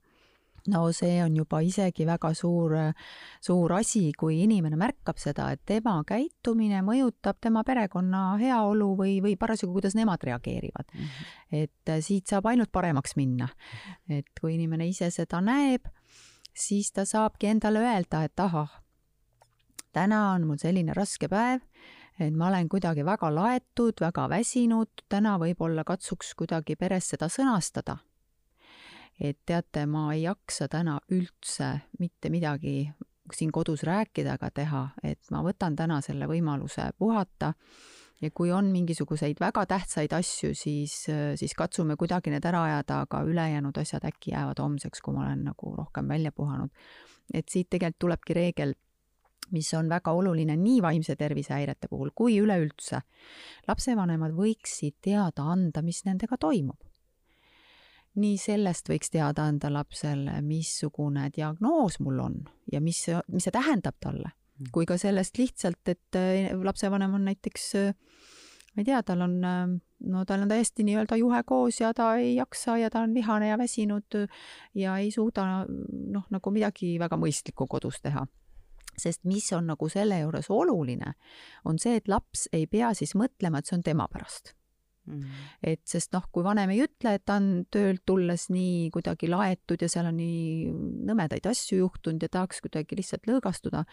[0.67, 2.75] no see on juba isegi väga suur,
[3.43, 9.35] suur asi, kui inimene märkab seda, et tema käitumine mõjutab tema perekonna heaolu või, või
[9.39, 11.01] parasjagu, kuidas nemad reageerivad mm.
[11.01, 11.59] -hmm.
[11.63, 13.49] et äh, siit saab ainult paremaks minna.
[14.09, 15.85] et kui inimene ise seda näeb,
[16.53, 18.81] siis ta saabki endale öelda, et ahah,
[19.93, 21.61] täna on mul selline raske päev,
[22.19, 27.97] et ma olen kuidagi väga laetud, väga väsinud, täna võib-olla katsuks kuidagi peres seda sõnastada
[29.19, 32.89] et teate, ma ei jaksa täna üldse mitte midagi
[33.33, 37.53] siin kodus rääkida ega teha, et ma võtan täna selle võimaluse puhata
[38.21, 40.95] ja kui on mingisuguseid väga tähtsaid asju, siis,
[41.35, 45.45] siis katsume kuidagi need ära ajada, aga ülejäänud asjad äkki jäävad homseks, kui ma olen
[45.49, 46.69] nagu rohkem välja puhanud.
[47.33, 48.73] et siit tegelikult tulebki reegel,
[49.51, 53.01] mis on väga oluline nii vaimse tervise häirete puhul kui üleüldse.
[53.67, 56.77] lapsevanemad võiksid teada anda, mis nendega toimub
[58.19, 62.39] nii sellest võiks teada anda lapsele, missugune diagnoos mul on
[62.71, 64.71] ja mis, mis see tähendab talle, mm.
[64.75, 67.73] kui ka sellest lihtsalt, et eh, lapsevanem on näiteks
[68.75, 69.35] ma ei tea, tal on,
[70.11, 73.47] no tal on täiesti nii-öelda juhe koos ja ta ei jaksa ja ta on vihane
[73.49, 74.17] ja väsinud
[74.75, 78.25] ja ei suuda noh, nagu midagi väga mõistlikku kodus teha.
[78.95, 81.15] Sest mis on nagu selle juures oluline,
[81.67, 84.53] on see, et laps ei pea siis mõtlema, et see on tema pärast
[85.05, 89.29] Mm et sest noh, kui vanem ei ütle, et ta on töölt tulles nii kuidagi
[89.31, 90.71] laetud ja seal on nii
[91.09, 93.85] nõmedaid asju juhtunud ja tahaks kuidagi lihtsalt lõõgastuda.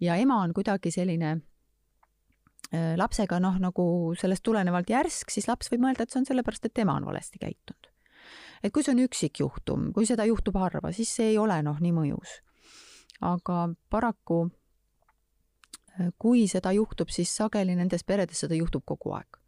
[0.00, 3.86] ja ema on kuidagi selline äh, lapsega noh, nagu
[4.18, 7.40] sellest tulenevalt järsk, siis laps võib mõelda, et see on sellepärast, et tema on valesti
[7.40, 7.88] käitunud.
[8.62, 11.96] et kui see on üksikjuhtum, kui seda juhtub harva, siis see ei ole noh, nii
[11.96, 12.40] mõjus.
[13.22, 19.45] aga paraku äh, kui seda juhtub, siis sageli nendes peredes seda juhtub kogu aeg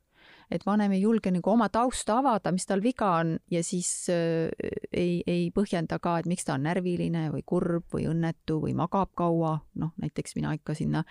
[0.51, 4.49] et vanem ei julge nagu oma tausta avada, mis tal viga on ja siis äh,
[4.93, 9.13] ei, ei põhjenda ka, et miks ta on närviline või kurb või õnnetu või magab
[9.19, 11.05] kaua, noh näiteks mina ikka sinna,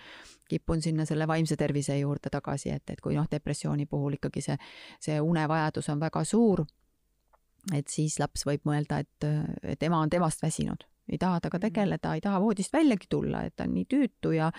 [0.50, 4.58] kipun sinna selle vaimse tervise juurde tagasi, et, et kui noh, depressiooni puhul ikkagi see,
[5.00, 6.64] see unevajadus on väga suur,
[7.74, 9.28] et siis laps võib mõelda, et,
[9.62, 11.64] et ema on temast väsinud ei taha temaga mhm.
[11.66, 14.50] tegeleda, ei taha voodist väljagi tulla, et ta on nii tüütu ja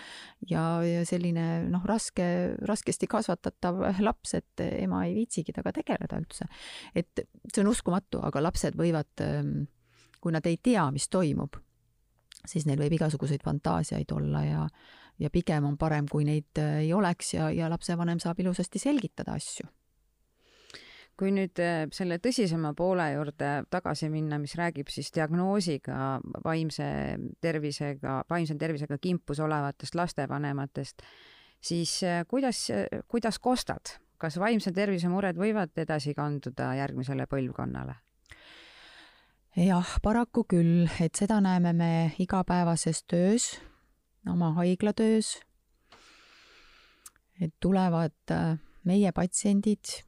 [0.50, 2.26] ja, ja selline noh, raske,
[2.68, 6.48] raskesti kasvatatav laps, et ema ei viitsigi temaga tegeleda üldse.
[6.94, 9.66] et see on uskumatu, aga lapsed võivad, ähm,
[10.20, 11.56] kui nad ei tea, mis toimub,
[12.46, 14.64] siis neil võib igasuguseid fantaasiaid olla ja
[15.20, 19.36] ja pigem on parem, kui neid äh, ei oleks ja, ja lapsevanem saab ilusasti selgitada
[19.36, 19.68] asju
[21.20, 26.86] kui nüüd äh, selle tõsisema poole juurde tagasi minna, mis räägib siis diagnoosiga vaimse
[27.44, 31.04] tervisega, vaimse tervisega kimpus olevatest lastevanematest,
[31.60, 32.64] siis äh, kuidas,
[33.08, 37.98] kuidas kostad, kas vaimse tervise mured võivad edasi kanduda järgmisele põlvkonnale?
[39.60, 43.52] jah, paraku küll, et seda näeme me igapäevases töös,
[44.30, 45.40] oma haiglatöös.
[47.40, 48.38] et tulevad
[48.84, 50.00] meie patsiendid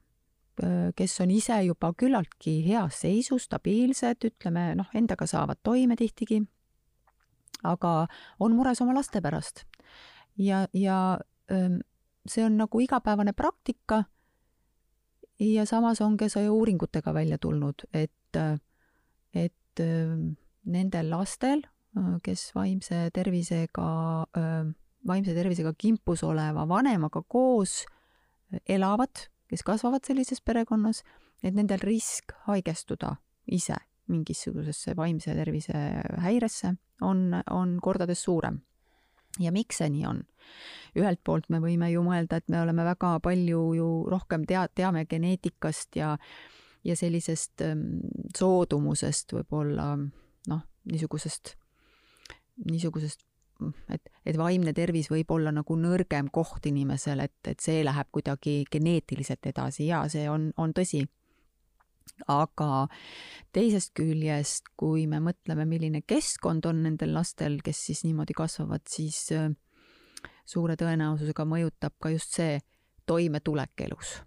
[0.95, 6.43] kes on ise juba küllaltki heas seisus, stabiilsed, ütleme noh, endaga saavad toime tihtigi,
[7.65, 7.93] aga
[8.39, 9.63] on mures oma laste pärast.
[10.37, 11.19] ja, ja
[11.51, 11.79] ähm,
[12.25, 14.03] see on nagu igapäevane praktika
[15.39, 18.39] ja samas on ka see uuringutega välja tulnud, et,
[19.33, 20.35] et ähm,
[20.65, 21.65] nendel lastel,
[21.97, 23.89] äh, kes vaimse tervisega
[24.37, 24.73] ähm,
[25.07, 27.83] vaimse tervisega kimpus oleva vanemaga koos
[28.69, 31.03] elavad, kes kasvavad sellises perekonnas,
[31.43, 33.15] et nendel risk haigestuda
[33.53, 33.77] ise
[34.09, 35.79] mingisugusesse vaimse tervise
[36.23, 36.73] häiresse
[37.05, 38.61] on, on kordades suurem.
[39.39, 40.23] ja miks see nii on?
[40.97, 45.05] ühelt poolt me võime ju mõelda, et me oleme väga palju ju rohkem tea-, teame
[45.05, 46.17] geneetikast ja
[46.83, 48.01] ja sellisest ähm,
[48.35, 49.93] soodumusest võib-olla
[50.51, 51.53] noh, niisugusest,
[52.67, 53.23] niisugusest
[53.91, 58.63] et, et vaimne tervis võib olla nagu nõrgem koht inimesel, et, et see läheb kuidagi
[58.71, 61.03] geneetiliselt edasi ja see on, on tõsi
[62.29, 62.87] aga
[63.55, 69.25] teisest küljest, kui me mõtleme, milline keskkond on nendel lastel, kes siis niimoodi kasvavad, siis
[69.35, 69.49] äh,
[70.45, 72.59] suure tõenäosusega mõjutab ka just see
[73.07, 74.19] toimetulek elus.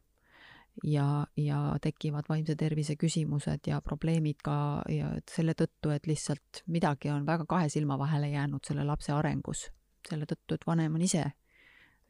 [0.84, 4.56] Ja, ja tekivad vaimse tervise küsimused ja probleemid ka
[4.92, 9.70] ja selle tõttu, et lihtsalt midagi on väga kahe silma vahele jäänud selle lapse arengus.
[10.06, 11.24] selle tõttu, et vanem on ise,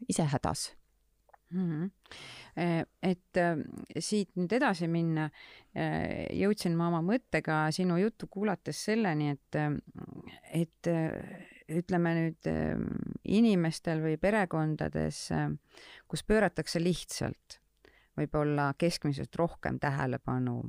[0.08, 0.74] ise hädas
[1.50, 1.70] mm.
[1.70, 1.90] -hmm.
[3.02, 3.56] et äh,
[3.98, 5.30] siit nüüd edasi minna,
[5.76, 9.56] äh, jõudsin ma oma mõttega sinu juttu kuulates selleni, et,
[10.52, 10.90] et
[11.68, 12.48] ütleme nüüd
[13.24, 15.28] inimestel või perekondades,
[16.06, 17.60] kus pööratakse lihtsalt
[18.16, 20.62] võib-olla keskmisest rohkem tähelepanu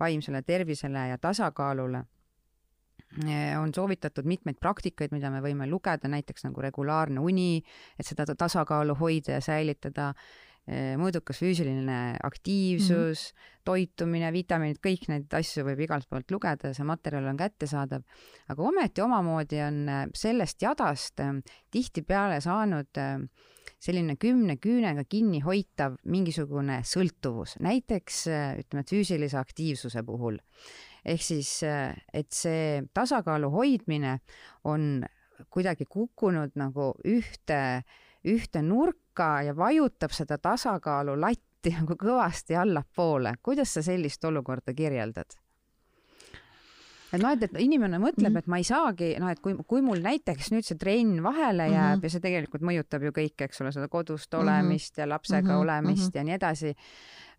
[0.00, 2.04] vaimsele tervisele ja tasakaalule
[3.60, 7.60] on soovitatud mitmeid praktikaid, mida me võime lugeda, näiteks nagu regulaarne uni,
[8.00, 10.12] et seda tasakaalu hoida ja säilitada,
[10.96, 13.62] mõõdukas füüsiline aktiivsus mm, -hmm.
[13.64, 18.02] toitumine, vitamiinid, kõik neid asju võib igalt poolt lugeda, see materjal on kättesaadav.
[18.48, 22.88] aga ometi omamoodi on sellest jadast eh, tihtipeale saanud
[23.82, 28.24] selline kümne küünega kinni hoitav mingisugune sõltuvus, näiteks
[28.62, 30.38] ütleme, füüsilise aktiivsuse puhul
[31.04, 34.18] ehk siis, äh, et see tasakaalu hoidmine
[34.64, 35.04] on
[35.50, 37.82] kuidagi kukkunud nagu ühte,
[38.24, 43.34] ühte nurka ja vajutab seda tasakaalu latti nagu kõvasti allapoole.
[43.42, 45.41] kuidas sa sellist olukorda kirjeldad?
[47.12, 48.44] Et noh, et, et inimene mõtleb mm, -hmm.
[48.44, 51.74] et ma ei saagi, noh, et kui, kui mul näiteks nüüd see trenn vahele jääb
[51.74, 52.04] mm -hmm.
[52.04, 54.42] ja see tegelikult mõjutab ju kõike, eks ole, seda kodust mhm.
[54.42, 55.04] olemist mm -hmm.
[55.04, 55.62] ja lapsega mm -hmm.
[55.62, 56.16] olemist mm -hmm.
[56.16, 56.74] ja nii edasi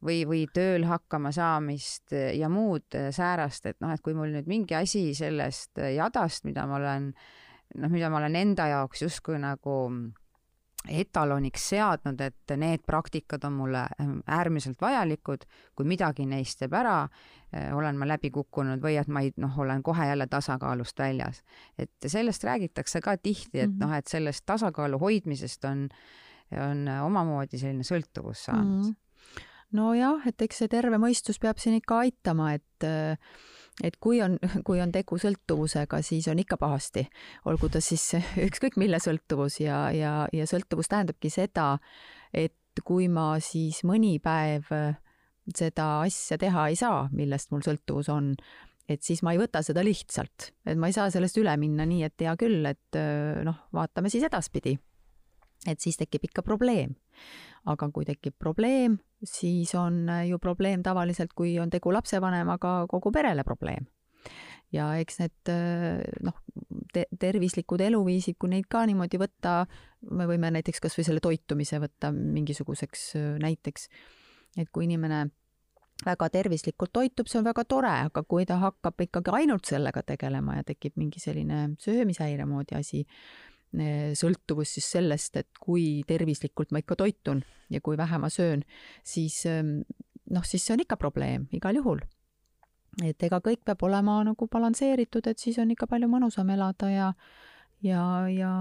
[0.04, 4.76] või, või tööl hakkama saamist ja muud säärast, et noh, et kui mul nüüd mingi
[4.76, 7.14] asi sellest jadast, mida ma olen,
[7.76, 9.90] noh, mida ma olen enda jaoks justkui nagu
[10.90, 13.84] etaloniks seadnud, et need praktikad on mulle
[14.28, 16.98] äärmiselt vajalikud, kui midagi neist jääb ära,
[17.78, 21.44] olen ma läbi kukkunud või et ma ei, noh, olen kohe jälle tasakaalust väljas.
[21.78, 23.88] et sellest räägitakse ka tihti, et mm -hmm.
[23.88, 25.88] noh, et sellest tasakaalu hoidmisest on,
[26.52, 28.92] on omamoodi selline sõltuvus saanud mm.
[28.92, 28.96] -hmm
[29.74, 32.86] nojah, et eks see terve mõistus peab siin ikka aitama, et
[33.82, 37.06] et kui on, kui on tegu sõltuvusega, siis on ikka pahasti,
[37.50, 38.06] olgu ta siis
[38.48, 41.78] ükskõik mille sõltuvus ja, ja, ja sõltuvus tähendabki seda,
[42.34, 44.70] et kui ma siis mõni päev
[45.54, 48.32] seda asja teha ei saa, millest mul sõltuvus on,
[48.90, 52.08] et siis ma ei võta seda lihtsalt, et ma ei saa sellest üle minna nii,
[52.08, 53.00] et hea küll, et
[53.46, 54.78] noh, vaatame siis edaspidi.
[55.68, 56.96] et siis tekib ikka probleem
[57.72, 63.44] aga kui tekib probleem, siis on ju probleem tavaliselt, kui on tegu lapsevanemaga, kogu perele
[63.48, 63.88] probleem.
[64.74, 65.50] ja eks need
[66.26, 66.38] noh
[66.94, 69.64] te, tervislikud eluviisid, kui neid ka niimoodi võtta,
[70.10, 73.12] me võime näiteks kasvõi selle toitumise võtta mingisuguseks
[73.44, 73.88] näiteks,
[74.58, 75.28] et kui inimene
[76.06, 80.58] väga tervislikult toitub, see on väga tore, aga kui ta hakkab ikkagi ainult sellega tegelema
[80.60, 83.04] ja tekib mingi selline söömishäire moodi asi,
[83.74, 87.42] sõltuvus siis sellest, et kui tervislikult ma ikka toitun
[87.74, 88.64] ja kui vähe ma söön,
[89.04, 89.80] siis ehm,
[90.32, 92.04] noh, siis see on ikka probleem igal juhul.
[93.02, 97.08] et ega kõik peab olema nagu balansseeritud, et siis on ikka palju mõnusam elada ja
[97.84, 98.52] ja, ja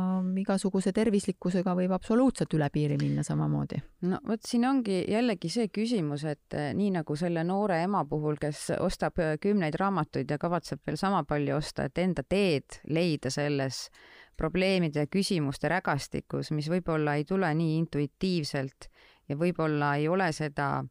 [0.41, 3.83] igasuguse tervislikkusega võib absoluutselt üle piiri minna samamoodi.
[4.09, 8.41] no vot, siin ongi jällegi see küsimus, et eh, nii nagu selle noore ema puhul,
[8.41, 13.31] kes ostab eh, kümneid raamatuid ja kavatseb veel sama palju osta, et enda teed leida
[13.31, 18.89] selles äh, probleemide ja küsimuste rägastikus, mis võib-olla ei tule nii intuitiivselt
[19.29, 20.83] ja võib-olla ei ole seda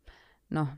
[0.56, 0.70] noh,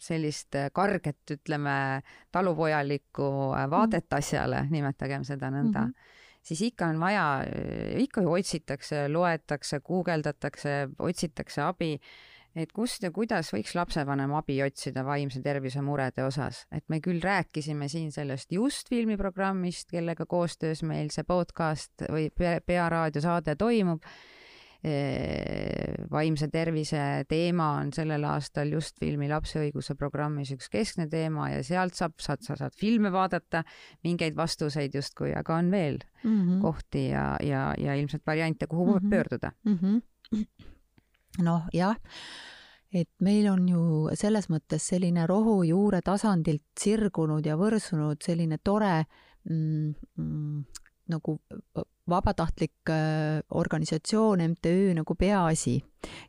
[0.00, 3.30] sellist karget, ütleme, talupojalikku
[3.70, 4.18] vaadet mhm.
[4.18, 6.38] asjale, nimetagem seda nõnda mm, -hmm.
[6.42, 7.26] siis ikka on vaja,
[8.00, 11.98] ikka ju otsitakse, loetakse, guugeldatakse, otsitakse abi
[12.56, 17.22] et kust ja kuidas võiks lapsevanem abi otsida vaimse tervise murede osas, et me küll
[17.22, 24.04] rääkisime siin sellest Just filmiprogrammist, kellega koostöös meil see podcast või Pearaadio saade toimub,
[26.12, 31.62] vaimse tervise teema on sellel aastal just filmi Lapse õiguse programmis üks keskne teema ja
[31.64, 33.62] sealt saab, saad, sa saad filme vaadata,
[34.04, 36.60] mingeid vastuseid justkui, aga on veel mm -hmm.
[36.60, 39.10] kohti ja, ja, ja ilmselt variante, kuhu mm -hmm.
[39.10, 39.78] pöörduda mm.
[39.78, 40.73] -hmm.
[41.42, 41.96] Noh, jah
[42.94, 49.00] et meil on ju selles mõttes selline rohujuure tasandilt sirgunud ja võrsunud selline tore
[49.50, 50.60] mm, mm,
[51.10, 51.36] nagu
[52.08, 55.82] vabatahtlik äh, organisatsioon, MTÜ nagu Peaasi.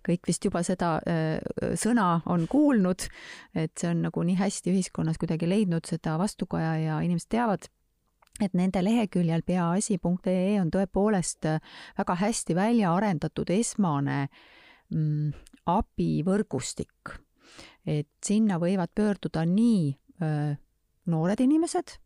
[0.08, 1.38] kõik vist juba seda äh,
[1.76, 3.08] sõna on kuulnud,
[3.54, 7.68] et see on nagu nii hästi ühiskonnas kuidagi leidnud seda vastukaja ja inimesed teavad,
[8.42, 11.60] et nende leheküljel peaasi.ee on tõepoolest äh,
[11.98, 14.65] väga hästi välja arendatud esmane mm,
[15.66, 17.16] abivõrgustik.
[17.86, 19.96] et sinna võivad pöörduda nii
[21.06, 21.98] noored inimesed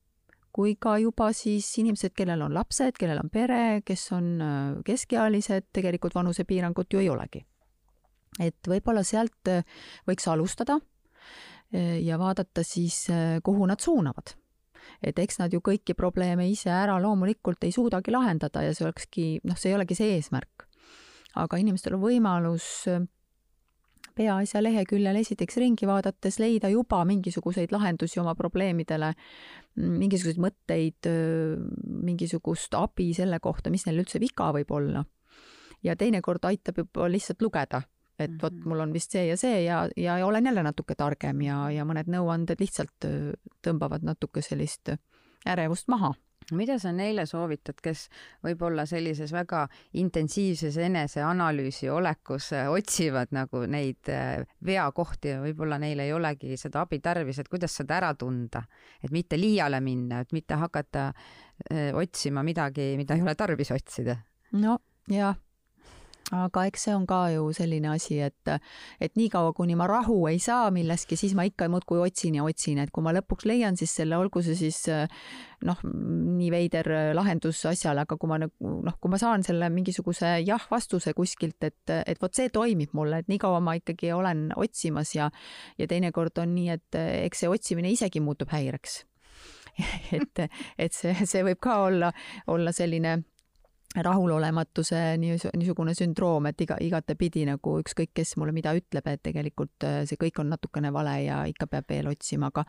[0.60, 4.30] kui ka juba siis inimesed, kellel on lapsed, kellel on pere, kes on
[4.86, 7.46] keskealised, tegelikult vanusepiirangut ju ei olegi.
[8.40, 9.50] et võib-olla sealt
[10.08, 10.78] võiks alustada
[11.72, 13.08] ja vaadata siis,
[13.44, 14.36] kuhu nad suunavad.
[15.04, 19.28] et eks nad ju kõiki probleeme ise ära loomulikult ei suudagi lahendada ja see olekski,
[19.44, 20.69] noh, see ei olegi see eesmärk.
[21.36, 22.88] Aga inimestel on võimalus
[24.20, 29.14] peaasja leheküljel esiteks ringi vaadates leida juba mingisuguseid lahendusi oma probleemidele,
[29.80, 31.10] mingisuguseid mõtteid,
[32.10, 35.06] mingisugust abi selle kohta, mis neil üldse viga võib olla.
[35.84, 37.80] ja teinekord aitab juba lihtsalt lugeda,
[38.20, 38.68] et vot mhm.
[38.68, 42.12] mul on vist see ja see ja, ja olen jälle natuke targem ja, ja mõned
[42.12, 43.08] nõuanded lihtsalt
[43.64, 44.92] tõmbavad natuke sellist
[45.48, 46.12] ärevust maha
[46.58, 48.08] mida sa neile soovitad, kes
[48.46, 49.66] võib-olla sellises väga
[50.02, 56.86] intensiivses eneseanalüüsi olekus äh, otsivad nagu neid äh, veakohti ja võib-olla neil ei olegi seda
[56.86, 58.64] abi tarvis, et kuidas seda ära tunda,
[59.04, 64.20] et mitte liiale minna, et mitte hakata äh, otsima midagi, mida ei ole tarvis otsida?
[64.58, 64.80] no
[65.10, 65.36] jah
[66.36, 68.52] aga eks see on ka ju selline asi, et,
[69.02, 72.82] et niikaua, kuni ma rahu ei saa milleski, siis ma ikka muudkui otsin ja otsin,
[72.84, 74.84] et kui ma lõpuks leian siis selle, olgu see siis
[75.66, 80.38] noh, nii veider lahendus asjale, aga kui ma nagu noh, kui ma saan selle mingisuguse
[80.46, 85.32] jah-vastuse kuskilt, et, et vot see toimib mulle, et niikaua ma ikkagi olen otsimas ja,
[85.82, 89.04] ja teinekord on nii, et eks see otsimine isegi muutub häireks.
[90.12, 90.40] Et,
[90.76, 92.10] et see, see võib ka olla,
[92.52, 93.14] olla selline
[93.96, 100.02] rahulolematuse niisugune sündroom, et iga, igatepidi nagu ükskõik, kes mulle mida ütleb, et tegelikult äh,
[100.10, 102.66] see kõik on natukene vale ja ikka peab veel otsima, aga,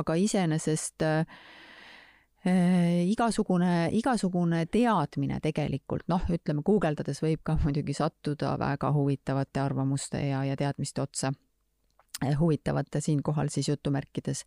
[0.00, 1.38] aga iseenesest äh,
[2.50, 10.26] äh, igasugune, igasugune teadmine tegelikult, noh, ütleme guugeldades võib ka muidugi sattuda väga huvitavate arvamuste
[10.26, 11.32] ja, ja teadmiste otsa.
[12.38, 14.44] huvitavate siinkohal siis jutumärkides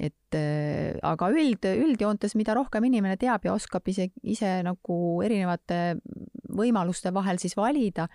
[0.00, 5.98] et äh, aga üld, üldjoontes, mida rohkem inimene teab ja oskab ise, ise nagu erinevate
[6.56, 8.08] võimaluste vahel siis valida,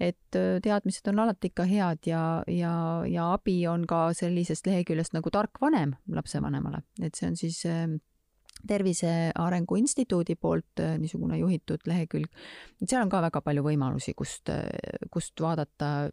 [0.00, 2.74] et äh, teadmised on alati ikka head ja, ja,
[3.06, 7.86] ja abi on ka sellisest leheküljest nagu Tark vanem lapsevanemale, et see on siis äh,
[8.66, 12.28] Tervise Arengu Instituudi poolt niisugune juhitud lehekülg.
[12.86, 14.50] seal on ka väga palju võimalusi, kust,
[15.10, 16.08] kust vaadata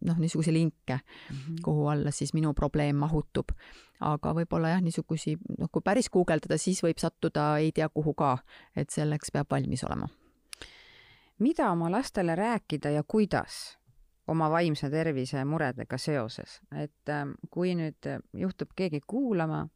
[0.00, 1.56] noh, niisuguseid linke mm, -hmm.
[1.62, 3.48] kuhu alla siis minu probleem mahutub.
[4.00, 8.38] aga võib-olla jah, niisugusi, noh, kui päris guugeldada, siis võib sattuda ei tea kuhu ka,
[8.76, 10.08] et selleks peab valmis olema.
[11.38, 13.78] mida oma lastele rääkida ja kuidas?
[14.28, 19.68] oma vaimse tervise muredega seoses, et ähm, kui nüüd juhtub keegi kuulama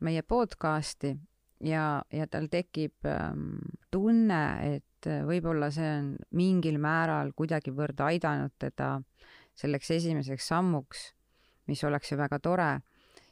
[0.00, 1.16] meie podcasti
[1.64, 3.56] ja, ja tal tekib ähm,
[3.90, 4.42] tunne,
[4.76, 8.98] et võib-olla see on mingil määral kuidagivõrd aidanud teda
[9.56, 11.10] selleks esimeseks sammuks,
[11.68, 12.70] mis oleks ju väga tore,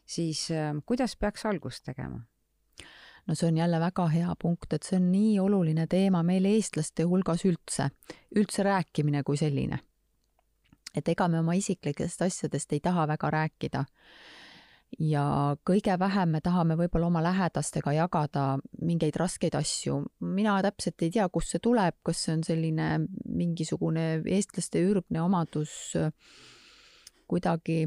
[0.06, 2.20] siis äh, kuidas peaks algust tegema?
[3.28, 7.04] no see on jälle väga hea punkt, et see on nii oluline teema meil eestlaste
[7.04, 7.90] hulgas üldse,
[8.36, 9.82] üldse rääkimine kui selline.
[10.96, 13.84] et ega me oma isiklikest asjadest ei taha väga rääkida
[14.96, 18.46] ja kõige vähem me tahame võib-olla oma lähedastega jagada
[18.80, 20.02] mingeid raskeid asju.
[20.20, 22.88] mina täpselt ei tea, kust see tuleb, kas see on selline
[23.28, 25.94] mingisugune eestlaste ürgne omadus
[27.28, 27.82] kuidagi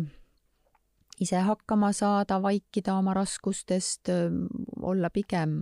[1.21, 4.09] ise hakkama saada, vaikida oma raskustest,
[4.81, 5.59] olla pigem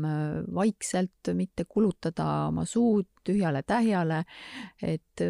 [0.55, 4.23] vaikselt, mitte kulutada oma suud tühjale-tähjale.
[4.81, 5.25] et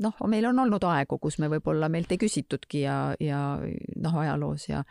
[0.00, 3.42] noh, meil on olnud aegu, kus me võib-olla meilt ei küsitudki ja, ja
[4.00, 4.82] noh, ajaloos ja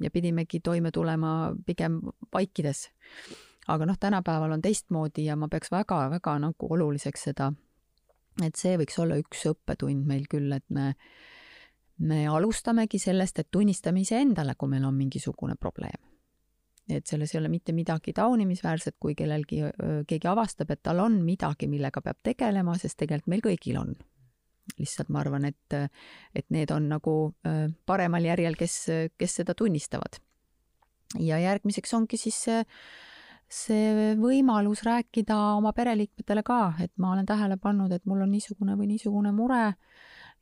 [0.00, 2.00] ja pidimegi toime tulema pigem
[2.32, 2.88] vaikides.
[3.68, 7.52] aga noh, tänapäeval on teistmoodi ja ma peaks väga-väga nagu oluliseks seda,
[8.42, 10.94] et see võiks olla üks õppetund meil küll, et me,
[11.98, 16.08] me alustamegi sellest, et tunnistame iseendale, kui meil on mingisugune probleem.
[16.90, 19.60] et selles ei ole mitte midagi taunimisväärset, kui kellelgi,
[20.06, 23.94] keegi avastab, et tal on midagi, millega peab tegelema, sest tegelikult meil kõigil on
[24.78, 25.76] lihtsalt ma arvan, et,
[26.36, 27.14] et need on nagu
[27.86, 28.76] paremal järjel, kes,
[29.18, 30.20] kes seda tunnistavad.
[31.18, 32.60] ja järgmiseks ongi siis see,
[33.50, 38.76] see võimalus rääkida oma pereliikmetele ka, et ma olen tähele pannud, et mul on niisugune
[38.78, 39.74] või niisugune mure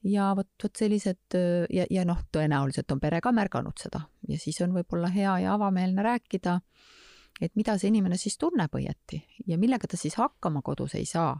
[0.04, 1.38] ja vot, vot sellised
[1.72, 5.56] ja, ja noh, tõenäoliselt on pere ka märganud seda ja siis on võib-olla hea ja
[5.56, 6.60] avameelne rääkida,
[7.40, 11.32] et mida see inimene siis tunneb õieti ja millega ta siis hakkama kodus ei saa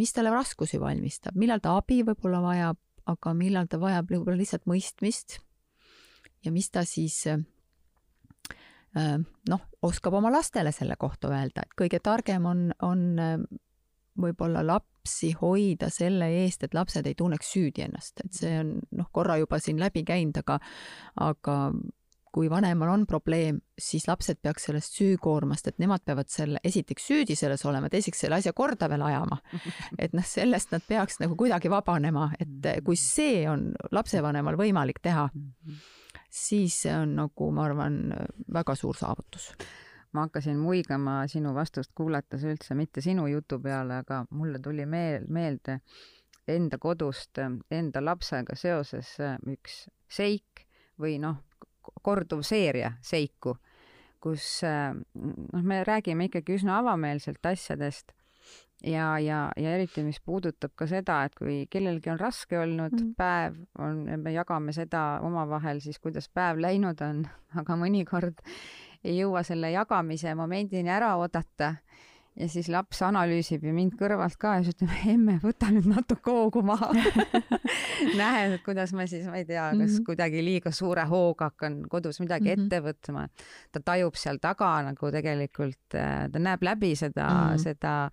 [0.00, 2.78] mis talle raskusi valmistab, millal ta abi võib-olla vajab,
[3.10, 5.38] aga millal ta vajab võib-olla lihtsalt mõistmist.
[6.44, 7.40] Ja mis ta siis äh,
[9.48, 13.38] noh, oskab oma lastele selle kohta öelda, et kõige targem on, on äh,
[14.20, 19.08] võib-olla lapsi hoida selle eest, et lapsed ei tunneks süüdi ennast, et see on noh,
[19.12, 20.60] korra juba siin läbi käinud, aga,
[21.24, 21.56] aga
[22.34, 27.36] kui vanemal on probleem, siis lapsed peaks sellest süükoormast, et nemad peavad selle, esiteks süüdi
[27.38, 29.38] selles olema, teiseks selle asja korda veel ajama.
[30.02, 35.28] et noh, sellest nad peaks nagu kuidagi vabanema, et kui see on lapsevanemal võimalik teha,
[36.34, 38.00] siis see on nagu, ma arvan,
[38.52, 39.52] väga suur saavutus.
[40.14, 45.26] Ma hakkasin muigama sinu vastust kuulates üldse mitte sinu jutu peale, aga mulle tuli meel,
[45.26, 45.80] meelde
[46.50, 47.40] enda kodust
[47.72, 49.14] enda lapsega seoses
[49.50, 50.66] üks seik
[51.00, 51.40] või noh,
[52.02, 53.56] korduv seeria seiku,
[54.20, 58.14] kus noh, me räägime ikkagi üsna avameelselt asjadest
[58.86, 63.12] ja, ja, ja eriti, mis puudutab ka seda, et kui kellelgi on raske olnud mm.
[63.18, 67.24] päev, on, me jagame seda omavahel siis, kuidas päev läinud on,
[67.60, 68.42] aga mõnikord
[69.04, 71.74] ei jõua selle jagamise momendini ära oodata
[72.34, 76.34] ja siis laps analüüsib ju mind kõrvalt ka ja siis ütleb, emme, võta nüüd natuke
[76.34, 76.90] hoogu maha
[78.20, 80.06] näed, et kuidas ma siis, ma ei tea, kas mm -hmm.
[80.08, 82.66] kuidagi liiga suure hooga hakkan kodus midagi mm -hmm.
[82.66, 83.28] ette võtma.
[83.72, 87.62] ta tajub seal taga nagu tegelikult, äh, ta näeb läbi seda mm, -hmm.
[87.62, 88.10] seda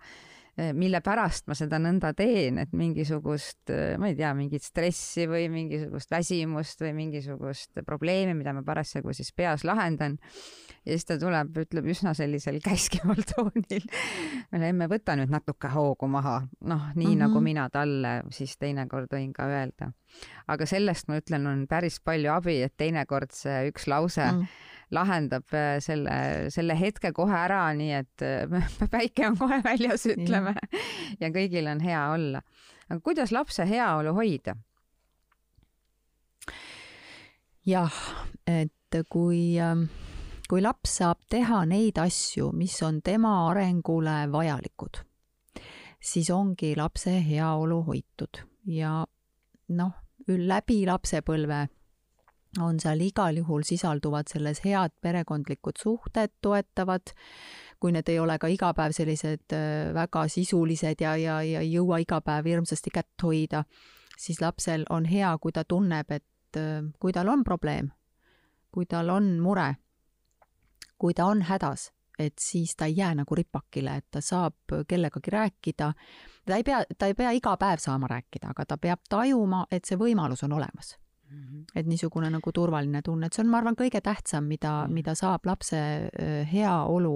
[0.56, 5.46] mille pärast ma seda nõnda teen, et mingisugust, eh, ma ei tea, mingit stressi või
[5.52, 10.18] mingisugust väsimust või mingisugust probleemi, mida ma parasjagu siis peas lahendan.
[10.84, 13.88] ja siis ta tuleb, ütleb üsna sellisel käskival toonil.
[14.52, 17.22] emme, võta nüüd natuke hoogu maha, noh, nii mm -hmm.
[17.24, 19.92] nagu mina talle siis teinekord võin ka öelda.
[20.46, 24.71] aga sellest ma ütlen, on päris palju abi, et teinekord see üks lause mm -hmm
[24.92, 30.54] lahendab äh, selle, selle hetke kohe ära, nii et äh, päike on kohe väljas, ütleme,
[31.20, 32.42] ja kõigil on hea olla.
[32.88, 34.56] aga kuidas lapse heaolu hoida?
[37.66, 37.98] jah,
[38.46, 39.86] et kui, ähm,
[40.50, 45.02] kui laps saab teha neid asju, mis on tema arengule vajalikud,
[46.02, 49.00] siis ongi lapse heaolu hoitud ja
[49.72, 49.94] noh,
[50.26, 51.68] läbi lapsepõlve
[52.60, 57.14] on seal igal juhul sisalduvad selles head perekondlikud suhted, toetavad,
[57.80, 61.72] kui need ei ole ka iga päev sellised äh, väga sisulised ja, ja, ja ei
[61.72, 63.64] jõua iga päev hirmsasti kätt hoida,
[64.18, 67.90] siis lapsel on hea, kui ta tunneb, et äh, kui tal on probleem,
[68.72, 69.72] kui tal on mure,
[70.98, 75.32] kui ta on hädas, et siis ta ei jää nagu ripakile, et ta saab kellegagi
[75.32, 75.92] rääkida.
[76.46, 79.88] ta ei pea, ta ei pea iga päev saama rääkida, aga ta peab tajuma, et
[79.88, 80.98] see võimalus on olemas.
[81.74, 85.14] Et niisugune nagu turvaline tunne, et see on, ma arvan, kõige tähtsam, mida mm, mida
[85.18, 85.78] saab lapse
[86.52, 87.14] heaolu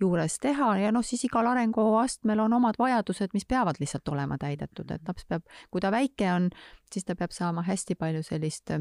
[0.00, 0.74] juures teha.
[0.82, 5.26] Ja noh, siis igal arenguastmel on omad vajadused, mis peavad lihtsalt olema täidetud, et laps
[5.28, 6.50] peab, kui ta väike on,
[6.92, 8.76] siis ta peab saama hästi palju sellist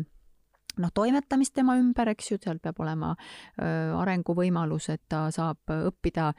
[0.81, 3.13] noh, toimetamist tema ümber, eks ju, seal peab olema
[3.57, 6.29] arenguvõimalus, et ta saab õppida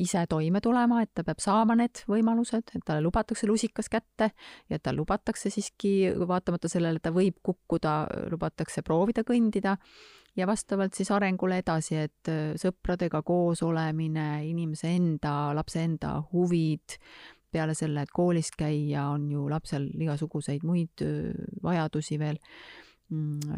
[0.00, 4.30] ise toime tulema, et ta peab saama need võimalused, et talle lubatakse lusikas kätte
[4.70, 5.94] ja tal lubatakse siiski,
[6.26, 7.94] vaatamata sellele, et ta võib kukkuda,
[8.32, 9.76] lubatakse proovida kõndida
[10.36, 16.98] ja vastavalt siis arengule edasi, et sõpradega koos olemine, inimese enda, lapse enda huvid,
[17.54, 21.04] peale selle, et koolis käia, on ju lapsel igasuguseid muid
[21.62, 22.40] vajadusi veel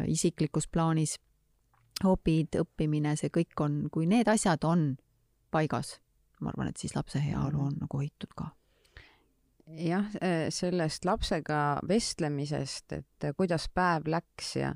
[0.07, 1.17] isiklikus plaanis,
[2.03, 4.91] hobid, õppimine, see kõik on, kui need asjad on
[5.51, 5.97] paigas,
[6.41, 8.51] ma arvan, et siis lapse heaolu on nagu hoitud ka.
[9.67, 14.75] Jah, eh, sellest lapsega vestlemisest, et kuidas päev läks ja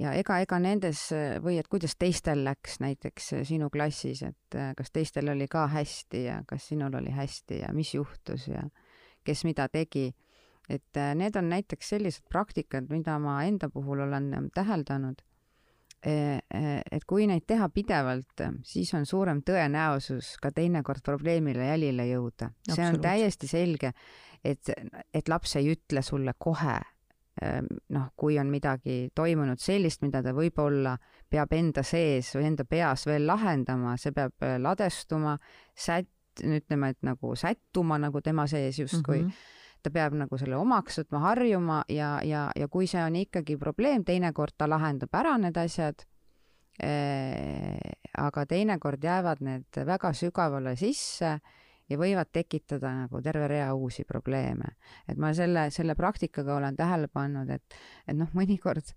[0.00, 1.02] ja ega, ega nendes
[1.44, 6.24] või et kuidas teistel läks näiteks sinu klassis, et eh, kas teistel oli ka hästi
[6.24, 8.62] ja kas sinul oli hästi ja mis juhtus ja
[9.24, 10.10] kes mida tegi
[10.70, 15.22] et äh, need on näiteks sellised praktikad, mida ma enda puhul olen ähm, täheldanud,
[16.06, 16.60] e, e,
[16.92, 22.52] et kui neid teha pidevalt, siis on suurem tõenäosus ka teinekord probleemile jälile jõuda.
[22.70, 23.92] see on täiesti selge,
[24.44, 24.72] et,
[25.14, 26.78] et laps ei ütle sulle kohe,
[27.42, 30.96] ähm, noh, kui on midagi toimunud sellist, mida ta võib-olla
[31.30, 35.34] peab enda sees või enda peas veel lahendama, see peab äh, ladestuma,
[35.74, 39.26] sät-, ütleme, et nagu sättuma nagu tema sees justkui mm.
[39.26, 43.56] -hmm ta peab nagu selle omaks võtma, harjuma ja, ja, ja kui see on ikkagi
[43.60, 46.04] probleem, teinekord ta lahendab ära need asjad
[46.82, 47.96] eh,.
[48.20, 51.38] aga teinekord jäävad need väga sügavale sisse
[51.90, 54.76] ja võivad tekitada nagu terve rea uusi probleeme.
[55.08, 58.94] et ma selle, selle praktikaga olen tähele pannud, et, et noh, mõnikord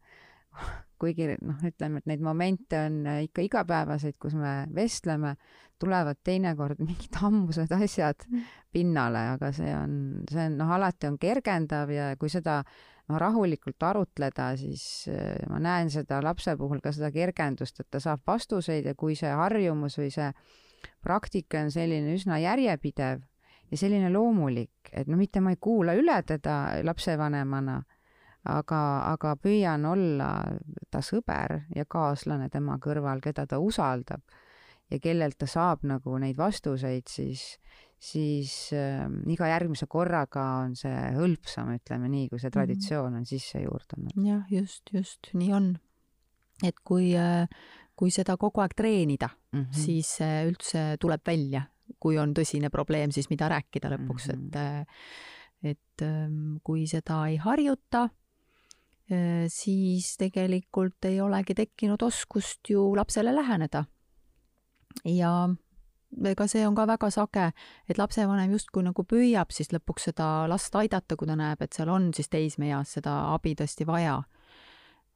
[1.03, 5.35] kuigi noh, ütleme, et neid momente on ikka igapäevaseid, kus me vestleme,
[5.81, 8.23] tulevad teinekord mingid ammused asjad
[8.71, 9.95] pinnale, aga see on,
[10.29, 15.59] see on noh, alati on kergendav ja kui seda noh, rahulikult arutleda, siis äh, ma
[15.63, 19.99] näen seda lapse puhul ka seda kergendust, et ta saab vastuseid ja kui see harjumus
[19.99, 20.31] või see
[21.03, 23.23] praktika on selline üsna järjepidev
[23.71, 27.81] ja selline loomulik, et no mitte ma ei kuula üle teda lapsevanemana,
[28.49, 28.79] aga,
[29.13, 30.31] aga püüan olla
[30.91, 34.23] ta sõber ja kaaslane tema kõrval, keda ta usaldab
[34.91, 37.45] ja kellelt ta saab nagu neid vastuseid, siis,
[37.99, 42.57] siis äh, iga järgmise korraga on see hõlpsam, ütleme nii, kui see mhm.
[42.57, 44.17] traditsioon on sisse juurdunud.
[44.27, 45.73] jah, just, just nii on.
[46.63, 47.47] et kui äh,
[47.99, 49.83] kui seda kogu aeg treenida mm, -hmm.
[49.85, 51.61] siis see üldse tuleb välja,
[51.99, 54.81] kui on tõsine probleem, siis mida rääkida lõpuks mm, -hmm.
[54.81, 54.89] et
[55.63, 58.22] et ähm, kui seda ei harjuta, äh,
[59.51, 63.83] siis tegelikult ei olegi tekkinud oskust ju lapsele läheneda.
[65.05, 65.49] ja
[66.29, 67.49] ega see on ka väga sage,
[67.89, 71.89] et lapsevanem justkui nagu püüab siis lõpuks seda last aidata, kui ta näeb, et seal
[71.89, 74.21] on siis teismeeas seda abi tõesti vaja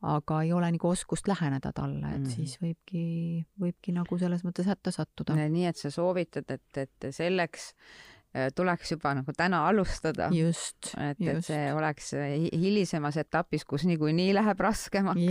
[0.07, 4.67] aga ei ole nagu oskust läheneda talle, et mm siis võibki, võibki nagu selles mõttes
[4.69, 5.33] hätta sattuda.
[5.33, 8.16] nii et sa soovitad, et, et selleks äh,
[8.55, 10.29] tuleks juba nagu täna alustada.
[10.33, 12.11] just, et, et see oleks
[12.51, 15.25] hilisemas etapis, kus niikuinii läheb raskemaks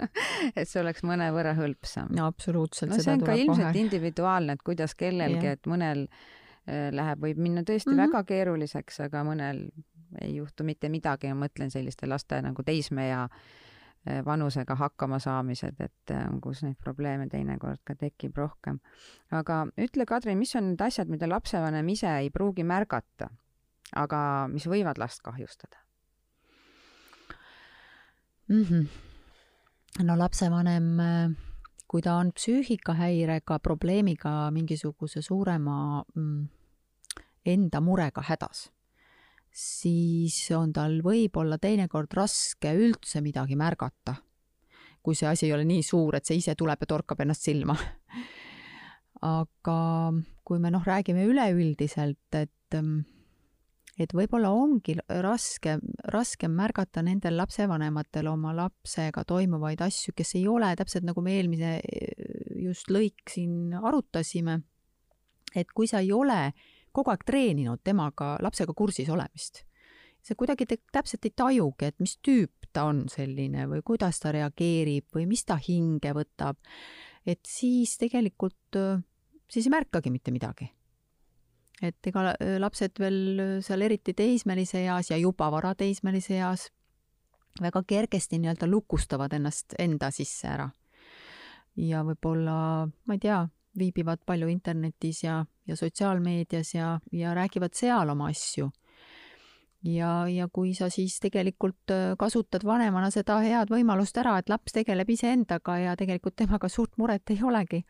[0.58, 2.10] et see oleks mõnevõrra hõlpsam.
[2.16, 2.92] no absoluutselt.
[2.94, 3.84] no see on ka ilmselt kohe.
[3.84, 8.08] individuaalne, et kuidas kellelgi, et mõnel äh, läheb, võib minna tõesti mm -hmm.
[8.08, 9.68] väga keeruliseks, aga mõnel
[10.22, 13.40] ei juhtu mitte midagi, ma mõtlen selliste laste nagu teismeea äh,
[14.24, 18.80] vanusega hakkama saamised, et eh, kus neid probleeme teinekord ka tekib rohkem.
[19.30, 23.30] aga ütle, Kadri, mis on need asjad, mida lapsevanem ise ei pruugi märgata,
[23.96, 24.20] aga
[24.52, 25.80] mis võivad last kahjustada
[28.48, 28.62] mm?
[28.62, 28.86] -hmm.
[30.04, 31.30] no lapsevanem, eh,
[31.86, 36.48] kui ta on psüühikahäirega, probleemiga, mingisuguse suurema mm,
[37.46, 38.68] enda murega hädas
[39.58, 44.14] siis on tal võib-olla teinekord raske üldse midagi märgata,
[45.02, 47.76] kui see asi ei ole nii suur, et see ise tuleb ja torkab ennast silma.
[49.26, 49.78] aga
[50.46, 52.78] kui me noh, räägime üleüldiselt, et
[53.98, 54.94] et võib-olla ongi
[55.24, 55.74] raske,
[56.14, 61.72] raskem märgata nendel lapsevanematel oma lapsega toimuvaid asju, kes ei ole täpselt nagu me eelmise
[62.62, 64.60] just lõik siin arutasime,
[65.50, 66.52] et kui sa ei ole
[66.98, 69.64] kogu aeg treeninud temaga, lapsega kursis olemist.
[70.22, 74.32] sa kuidagi te, täpselt ei tajugi, et mis tüüp ta on selline või kuidas ta
[74.34, 76.58] reageerib või mis ta hinge võtab.
[77.26, 78.78] et siis tegelikult,
[79.48, 80.72] siis ei märkagi mitte midagi.
[81.82, 86.68] et ega lapsed veel seal eriti teismelise eas ja juba varateismelise eas
[87.60, 90.68] väga kergesti nii-öelda lukustavad ennast enda sisse ära.
[91.76, 93.46] ja võib-olla, ma ei tea,
[93.78, 98.70] viibivad palju internetis ja, ja sotsiaalmeedias ja, ja räägivad seal oma asju.
[99.84, 104.74] ja, ja kui sa siis tegelikult äh, kasutad vanemana seda head võimalust ära, et laps
[104.74, 107.84] tegeleb iseendaga ja tegelikult temaga suurt muret ei olegi,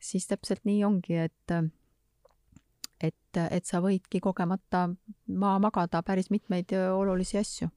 [0.00, 1.58] siis täpselt nii ongi, et
[3.00, 4.88] et, et sa võidki kogemata
[5.26, 7.68] maha magada päris mitmeid äh, olulisi asju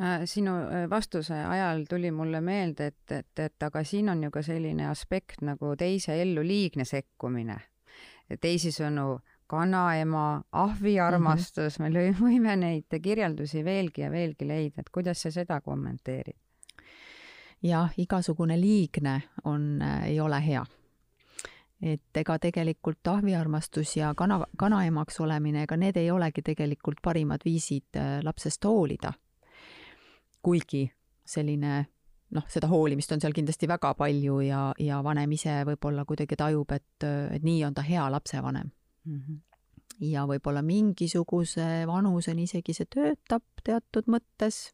[0.00, 0.50] Äh, sinu
[0.90, 5.44] vastuse ajal tuli mulle meelde, et, et, et aga siin on ju ka selline aspekt
[5.46, 7.60] nagu teise ellu liigne sekkumine.
[8.40, 11.92] Teisisõnu, kanaema, ahviarmastus mm, -hmm.
[11.92, 16.36] me võime neid kirjeldusi veelgi ja veelgi leida, et kuidas sa seda kommenteerid?
[17.62, 20.64] jah, igasugune liigne on äh,, ei ole hea
[21.82, 27.96] et ega tegelikult ahviarmastus ja kana, kanaemaks olemine, ega need ei olegi tegelikult parimad viisid
[27.96, 29.12] äh, lapsest hoolida
[30.44, 30.92] kuigi
[31.24, 31.86] selline
[32.30, 36.72] noh, seda hoolimist on seal kindlasti väga palju ja, ja vanem ise võib-olla kuidagi tajub,
[36.76, 38.70] et, et nii on ta hea lapsevanem
[39.04, 39.18] mm.
[39.18, 39.40] -hmm.
[40.10, 44.72] ja võib-olla mingisuguse vanuseni isegi see töötab teatud mõttes,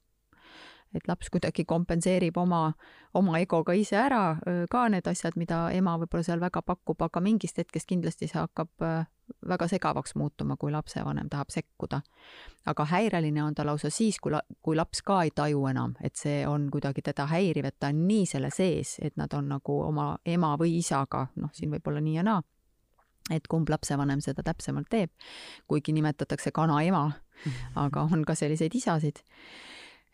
[0.94, 2.72] et laps kuidagi kompenseerib oma,
[3.14, 4.38] oma egoga ise ära
[4.70, 8.70] ka need asjad, mida ema võib-olla seal väga pakub, aga mingist hetkest kindlasti see hakkab
[9.48, 12.00] väga segavaks muutuma, kui lapsevanem tahab sekkuda.
[12.66, 16.16] aga häireline on ta lausa siis, kui la-, kui laps ka ei taju enam, et
[16.16, 19.80] see on kuidagi teda häiriv, et ta on nii selle sees, et nad on nagu
[19.82, 22.42] oma ema või isaga, noh, siin võib olla nii ja naa,
[23.30, 25.10] et kumb lapsevanem seda täpsemalt teeb,
[25.68, 27.06] kuigi nimetatakse kanaema,
[27.74, 29.22] aga on ka selliseid isasid.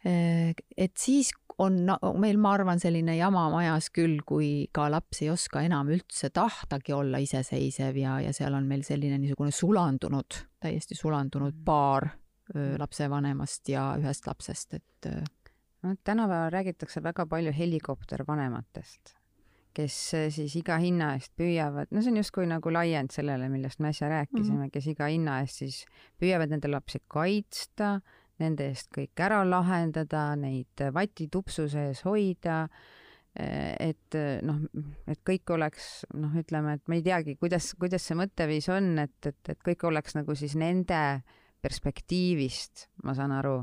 [0.07, 1.78] Et siis on
[2.20, 6.94] meil, ma arvan, selline jama majas küll, kui ka laps ei oska enam üldse tahtagi
[6.94, 12.11] olla iseseisev ja, ja seal on meil selline niisugune sulandunud, täiesti sulandunud paar
[12.54, 15.09] lapsevanemast ja ühest lapsest, et
[15.82, 19.16] no tänapäeval räägitakse väga palju helikoptervanematest
[19.76, 23.82] kes eh, siis iga hinna eest püüavad, no see on justkui nagu laiend sellele, millest
[23.82, 24.72] me äsja rääkisime mm, -hmm.
[24.74, 25.82] kes iga hinna eest siis
[26.20, 27.98] püüavad nende lapsi kaitsta,
[28.43, 32.66] nende eest kõik ära lahendada, neid vatitupsu sees hoida,
[33.39, 34.61] eh, et noh,
[35.07, 39.18] et kõik oleks noh, ütleme, et ma ei teagi, kuidas, kuidas see mõtteviis on, et,
[39.26, 41.03] et, et kõik oleks nagu siis nende
[41.62, 43.61] perspektiivist, ma saan aru,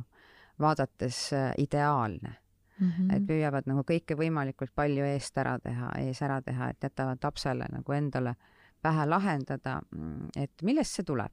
[0.60, 2.34] vaadates eh, ideaalne
[2.80, 3.16] mm, -hmm.
[3.16, 7.68] et püüavad nagu kõike võimalikult palju eest ära teha, ees ära teha, et jätavad lapsele
[7.72, 8.36] nagu endale
[8.82, 9.82] pähe lahendada.
[9.96, 11.32] Mm, et millest see tuleb?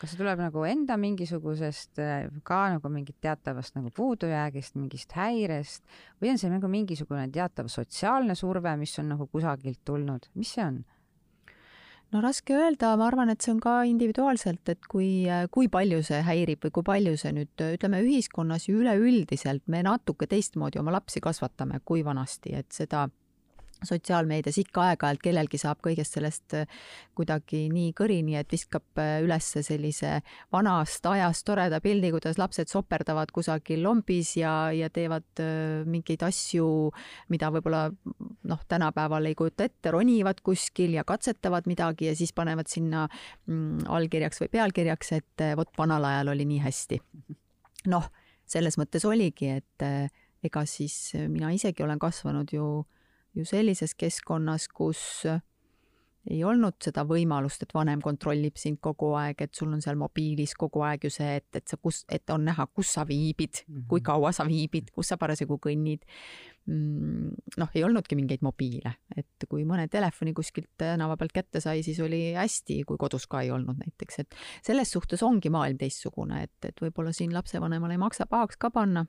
[0.00, 2.00] Kas see tuleb nagu enda mingisugusest
[2.46, 5.84] ka nagu mingit teatavast nagu puudujäägist, mingist häirest
[6.22, 10.64] või on see nagu mingisugune teatav sotsiaalne surve, mis on nagu kusagilt tulnud, mis see
[10.64, 10.80] on?
[12.10, 15.10] no raske öelda, ma arvan, et see on ka individuaalselt, et kui,
[15.54, 20.26] kui palju see häirib või kui palju see nüüd, ütleme ühiskonnas ju üleüldiselt me natuke
[20.30, 23.06] teistmoodi oma lapsi kasvatame kui vanasti, et seda
[23.86, 26.80] sotsiaalmeedias ikka aeg-ajalt kellelgi saab kõigest sellest äh,
[27.16, 30.18] kuidagi nii kõrini, et viskab äh, üles sellise
[30.52, 36.68] vanast ajast toreda pildi, kuidas lapsed soperdavad kusagil lombis ja, ja teevad äh, mingeid asju,
[37.32, 42.70] mida võib-olla noh, tänapäeval ei kujuta ette, ronivad kuskil ja katsetavad midagi ja siis panevad
[42.70, 47.00] sinna mm, allkirjaks või pealkirjaks, et vot vanal ajal oli nii hästi.
[47.90, 48.10] noh,
[48.50, 49.84] selles mõttes oligi, et
[50.44, 52.66] ega siis mina isegi olen kasvanud ju
[53.34, 55.24] ju sellises keskkonnas, kus
[56.28, 60.52] ei olnud seda võimalust, et vanem kontrollib sind kogu aeg, et sul on seal mobiilis
[60.58, 63.76] kogu aeg ju see, et, et sa, kus, et on näha, kus sa viibid mm,
[63.76, 63.86] -hmm.
[63.88, 66.04] kui kaua sa viibid, kus sa parasjagu kõnnid
[66.66, 67.30] mm,.
[67.56, 72.00] noh, ei olnudki mingeid mobiile, et kui mõne telefoni kuskilt tänava pealt kätte sai, siis
[72.00, 76.58] oli hästi, kui kodus ka ei olnud näiteks, et selles suhtes ongi maailm teistsugune, et,
[76.64, 79.06] et võib-olla siin lapsevanemale ei maksa pahaks ka panna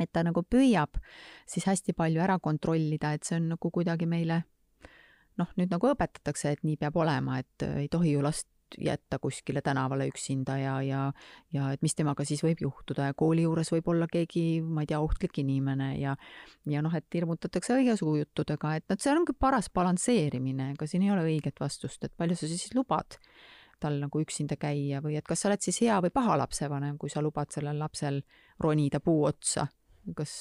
[0.00, 1.00] et ta nagu püüab
[1.46, 4.42] siis hästi palju ära kontrollida, et see on nagu kuidagi meile
[5.38, 9.16] noh, nüüd nagu õpetatakse, et nii peab olema, et äh, ei tohi ju last jätta
[9.18, 11.12] kuskile tänavale üksinda ja, ja,
[11.52, 14.90] ja et mis temaga siis võib juhtuda ja kooli juures võib olla keegi, ma ei
[14.90, 16.12] tea, ohtlik inimene ja,
[16.68, 21.14] ja noh, et hirmutatakse õigasugu juttudega, et noh, see ongi paras balansseerimine, ega siin ei
[21.14, 23.16] ole õiget vastust, et palju sa siis lubad
[23.80, 27.08] tal nagu üksinda käia või et kas sa oled siis hea või paha lapsevanem, kui
[27.08, 28.20] sa lubad sellel lapsel
[28.60, 29.68] ronida puu otsa
[30.16, 30.34] kas,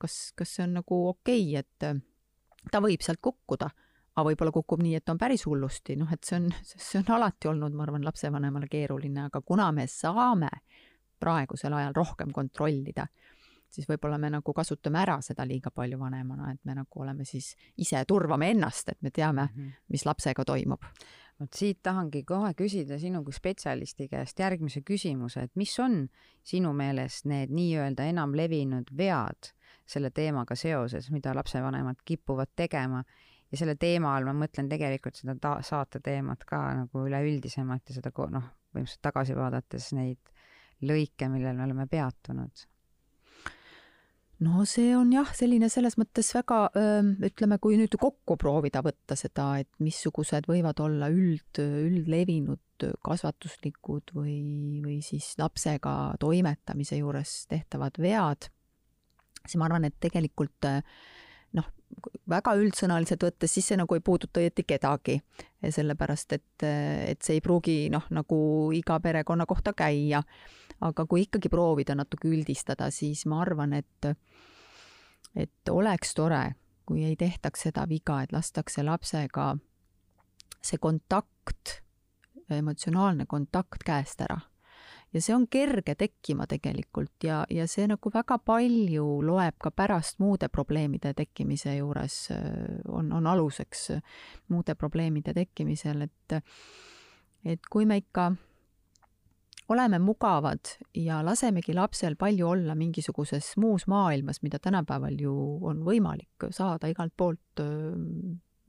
[0.00, 3.68] kas, kas see on nagu okei okay,, et ta võib sealt kukkuda,
[4.14, 6.48] aga võib-olla kukub nii, et on päris hullusti, noh, et see on,
[6.88, 10.50] see on alati olnud, ma arvan, lapsevanemale keeruline, aga kuna me saame
[11.20, 13.06] praegusel ajal rohkem kontrollida,
[13.70, 17.54] siis võib-olla me nagu kasutame ära seda liiga palju vanemana, et me nagu oleme siis
[17.80, 19.76] ise turvame ennast, et me teame, mhm.
[19.90, 20.84] mis lapsega toimub
[21.40, 26.04] vot siit tahangi kohe küsida sinu kui spetsialisti käest järgmise küsimuse, et mis on
[26.46, 29.50] sinu meelest need nii-öelda enam levinud vead
[29.86, 33.02] selle teemaga seoses, mida lapsevanemad kipuvad tegema?
[33.52, 37.98] Ja selle teema all ma mõtlen tegelikult seda ta-, saate teemat ka nagu üleüldisemalt ja
[37.98, 40.32] seda noh, põhimõtteliselt tagasi vaadates neid
[40.82, 42.64] lõike, millel me oleme peatunud
[44.42, 46.66] no see on jah, selline selles mõttes väga,
[47.28, 54.38] ütleme, kui nüüd kokku proovida võtta seda, et missugused võivad olla üld, üldlevinud kasvatuslikud või,
[54.84, 58.50] või siis lapsega toimetamise juures tehtavad vead,
[59.44, 60.66] siis ma arvan, et tegelikult
[61.54, 61.70] noh,
[62.30, 65.20] väga üldsõnaliselt võttes, siis see nagu ei puuduta õieti kedagi,
[65.62, 68.38] sellepärast et, et see ei pruugi noh, nagu
[68.74, 70.24] iga perekonna kohta käia
[70.84, 74.08] aga kui ikkagi proovida natuke üldistada, siis ma arvan, et,
[75.36, 76.54] et oleks tore,
[76.84, 79.54] kui ei tehtaks seda viga, et lastakse lapsega
[80.64, 81.78] see kontakt,
[82.50, 84.40] emotsionaalne kontakt käest ära.
[85.14, 90.18] Ja see on kerge tekkima tegelikult ja, ja see nagu väga palju loeb ka pärast
[90.18, 92.16] muude probleemide tekkimise juures,
[92.90, 93.92] on, on aluseks
[94.50, 96.36] muude probleemide tekkimisel, et
[97.44, 98.32] et kui me ikka
[99.68, 105.34] oleme mugavad ja lasemegi lapsel palju olla mingisuguses muus maailmas, mida tänapäeval ju
[105.64, 107.94] on võimalik saada igalt poolt äh,,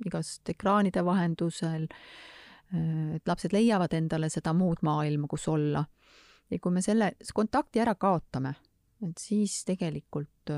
[0.06, 5.86] igast ekraanide vahendusel äh,, et lapsed leiavad endale seda muud maailma, kus olla.
[6.50, 8.54] ja kui me selle kontakti ära kaotame,
[9.04, 10.54] et siis tegelikult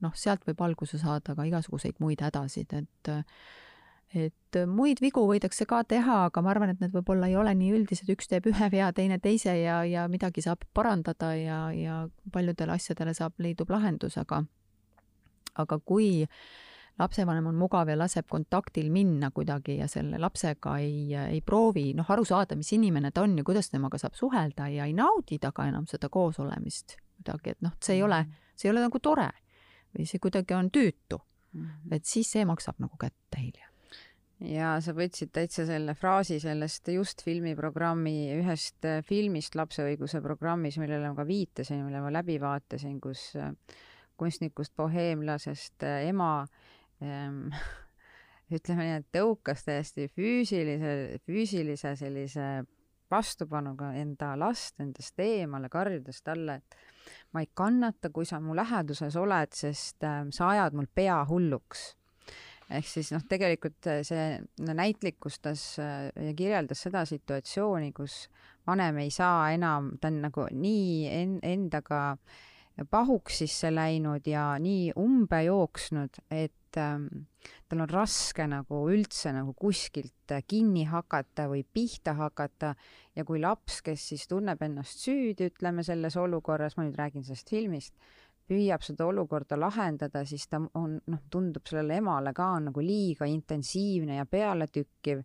[0.00, 3.12] noh, sealt võib alguse saada ka igasuguseid muid hädasid, et
[4.14, 7.72] et muid vigu võidakse ka teha, aga ma arvan, et need võib-olla ei ole nii
[7.74, 12.76] üldised, üks teeb ühe vea, teine teise ja, ja midagi saab parandada ja, ja paljudele
[12.76, 14.44] asjadele saab, leidub lahendus, aga
[15.58, 16.24] aga kui
[16.98, 22.10] lapsevanem on mugav ja laseb kontaktil minna kuidagi ja selle lapsega ei, ei proovi noh,
[22.10, 25.66] aru saada, mis inimene ta on ja kuidas temaga saab suhelda ja ei naudi taga
[25.70, 28.50] enam seda koosolemist kuidagi, et noh, see ei ole, mm.
[28.54, 29.30] see ei ole nagu tore
[29.94, 31.18] või see kuidagi on tüütu.
[31.54, 31.94] -hmm.
[31.94, 33.73] et siis see maksab nagu kätte hiljem
[34.48, 40.78] ja sa võtsid täitsa selle fraasi sellest just filmiprogrammi, ühest äh, filmist lapse õiguse programmis,
[40.80, 43.52] millele ma ka viitasin, mille ma läbi vaatasin, kus äh,
[44.20, 46.44] kunstnikust boheemlasest äh, ema
[47.02, 47.48] ähm,
[48.54, 52.48] ütleme nii, et tõukas täiesti füüsilise, füüsilise sellise
[53.10, 56.78] vastupanuga enda last endast eemale, karjudes talle, et
[57.34, 61.92] ma ei kannata, kui sa mu läheduses oled, sest äh, sa ajad mul pea hulluks.
[62.70, 64.24] Ehk siis noh, tegelikult see
[64.64, 68.24] näitlikustas äh, ja kirjeldas seda situatsiooni, kus
[68.66, 72.04] vanem ei saa enam, ta on nagu nii en endaga
[72.90, 77.06] pahuks sisse läinud ja nii umbe jooksnud, et ähm,
[77.68, 82.74] tal on raske nagu üldse nagu kuskilt äh, kinni hakata või pihta hakata.
[83.14, 87.52] Ja kui laps, kes siis tunneb ennast süüdi, ütleme selles olukorras, ma nüüd räägin sellest
[87.54, 87.94] filmist,
[88.48, 94.18] püüab seda olukorda lahendada, siis ta on, noh, tundub sellele emale ka nagu liiga intensiivne
[94.20, 95.22] ja pealetükkiv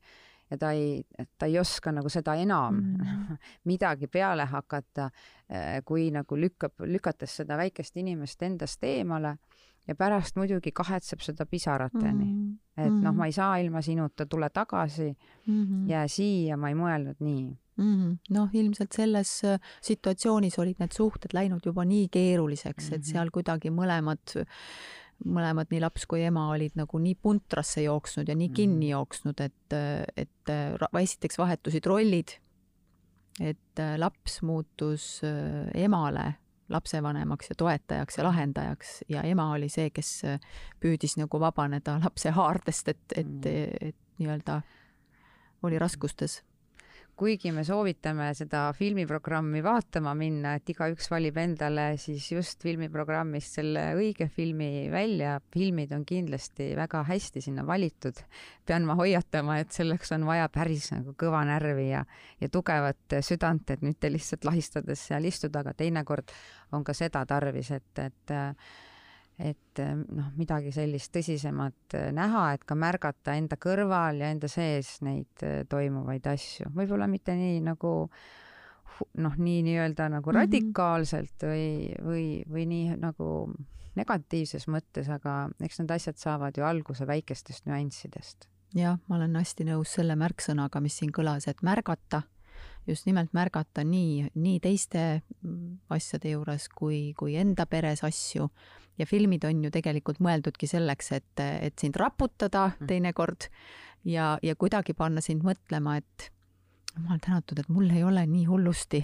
[0.50, 1.04] ja ta ei,
[1.38, 3.38] ta ei oska nagu seda enam mm
[3.70, 5.10] midagi peale hakata,
[5.52, 9.36] äh, kui nagu lükkab, lükates seda väikest inimest endast eemale
[9.88, 12.58] ja pärast muidugi kahetseb seda pisarateni mm.
[12.78, 12.86] -hmm.
[12.86, 15.90] et noh, ma ei saa ilma sinuta, tule tagasi mm, -hmm.
[15.90, 17.46] jää siia, ma ei mõelnud nii
[17.78, 18.18] mm -hmm..
[18.30, 22.96] noh, ilmselt selles äh, situatsioonis olid need suhted läinud juba nii keeruliseks mm, -hmm.
[22.96, 23.12] et mhm.
[23.12, 24.36] seal kuidagi mõlemad,
[25.26, 28.56] mõlemad, nii laps kui ema olid nagu nii puntrasse jooksnud ja nii mm -hmm.
[28.56, 29.74] kinni jooksnud, et,
[30.18, 32.38] et äh, esiteks vahetusid rollid,
[33.40, 35.22] et äh, laps muutus
[35.74, 36.34] emale
[36.70, 40.40] lapsevanemaks ja toetajaks ja lahendajaks ja ema oli see, kes äh,
[40.80, 43.90] püüdis nagu vabaneda lapse haardest, et, et, mm.
[43.90, 44.62] et nii-öelda
[45.64, 46.42] oli raskustes
[47.20, 53.84] kuigi me soovitame seda filmiprogrammi vaatama minna, et igaüks valib endale siis just filmiprogrammist selle
[53.98, 58.24] õige filmi välja, filmid on kindlasti väga hästi sinna valitud.
[58.66, 62.06] pean ma hoiatama, et selleks on vaja päris nagu kõva närvi ja,
[62.40, 66.32] ja tugevat südant, et mitte lihtsalt lahistades seal istuda, aga teinekord
[66.72, 68.38] on ka seda tarvis, et, et
[69.40, 74.50] et eh, noh, midagi sellist tõsisemat eh, näha, et ka märgata enda kõrval ja enda
[74.52, 77.94] sees neid eh, toimuvaid asju, võib-olla mitte nii nagu
[79.24, 80.42] noh, nii nii-öelda nagu mm -hmm.
[80.44, 81.68] radikaalselt või,
[82.04, 83.30] või, või nii nagu
[83.96, 88.50] negatiivses mõttes, aga eks need asjad saavad ju alguse väikestest nüanssidest.
[88.76, 92.24] jah, ma olen hästi nõus selle märksõnaga, mis siin kõlas, et märgata
[92.88, 98.50] just nimelt märgata nii, nii teiste mm, asjade juures kui, kui enda peres asju
[99.00, 102.90] ja filmid on ju tegelikult mõeldudki selleks, et, et sind raputada mm.
[102.90, 103.48] teinekord
[104.06, 106.30] ja, ja kuidagi panna sind mõtlema, et
[106.96, 109.04] jumal tänatud, et mul ei ole nii hullusti,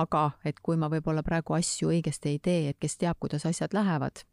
[0.00, 3.74] aga et kui ma võib-olla praegu asju õigesti ei tee, et kes teab, kuidas asjad
[3.76, 4.24] lähevad,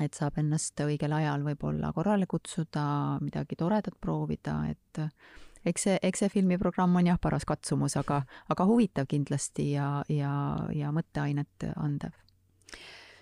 [0.00, 2.84] et saab ennast õigel ajal võib-olla korrale kutsuda,
[3.20, 5.04] midagi toredat proovida, et
[5.64, 10.34] eks see, eks see filmiprogramm on jah, paras katsumus, aga, aga huvitav kindlasti ja, ja,
[10.72, 12.23] ja mõtteainet andev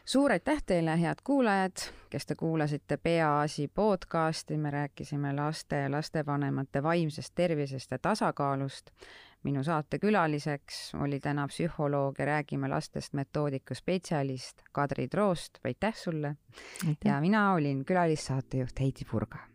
[0.05, 1.77] suur aitäh teile, head kuulajad,
[2.11, 8.91] kes te kuulasite Peaasi podcasti, me rääkisime laste ja lastevanemate vaimsest tervisest ja tasakaalust.
[9.43, 16.37] minu saatekülaliseks oli täna psühholoog ja Räägime lastest metoodika spetsialist Kadri Troost, aitäh sulle!
[17.05, 19.52] ja mina olin külalissaatejuht Heidi Purga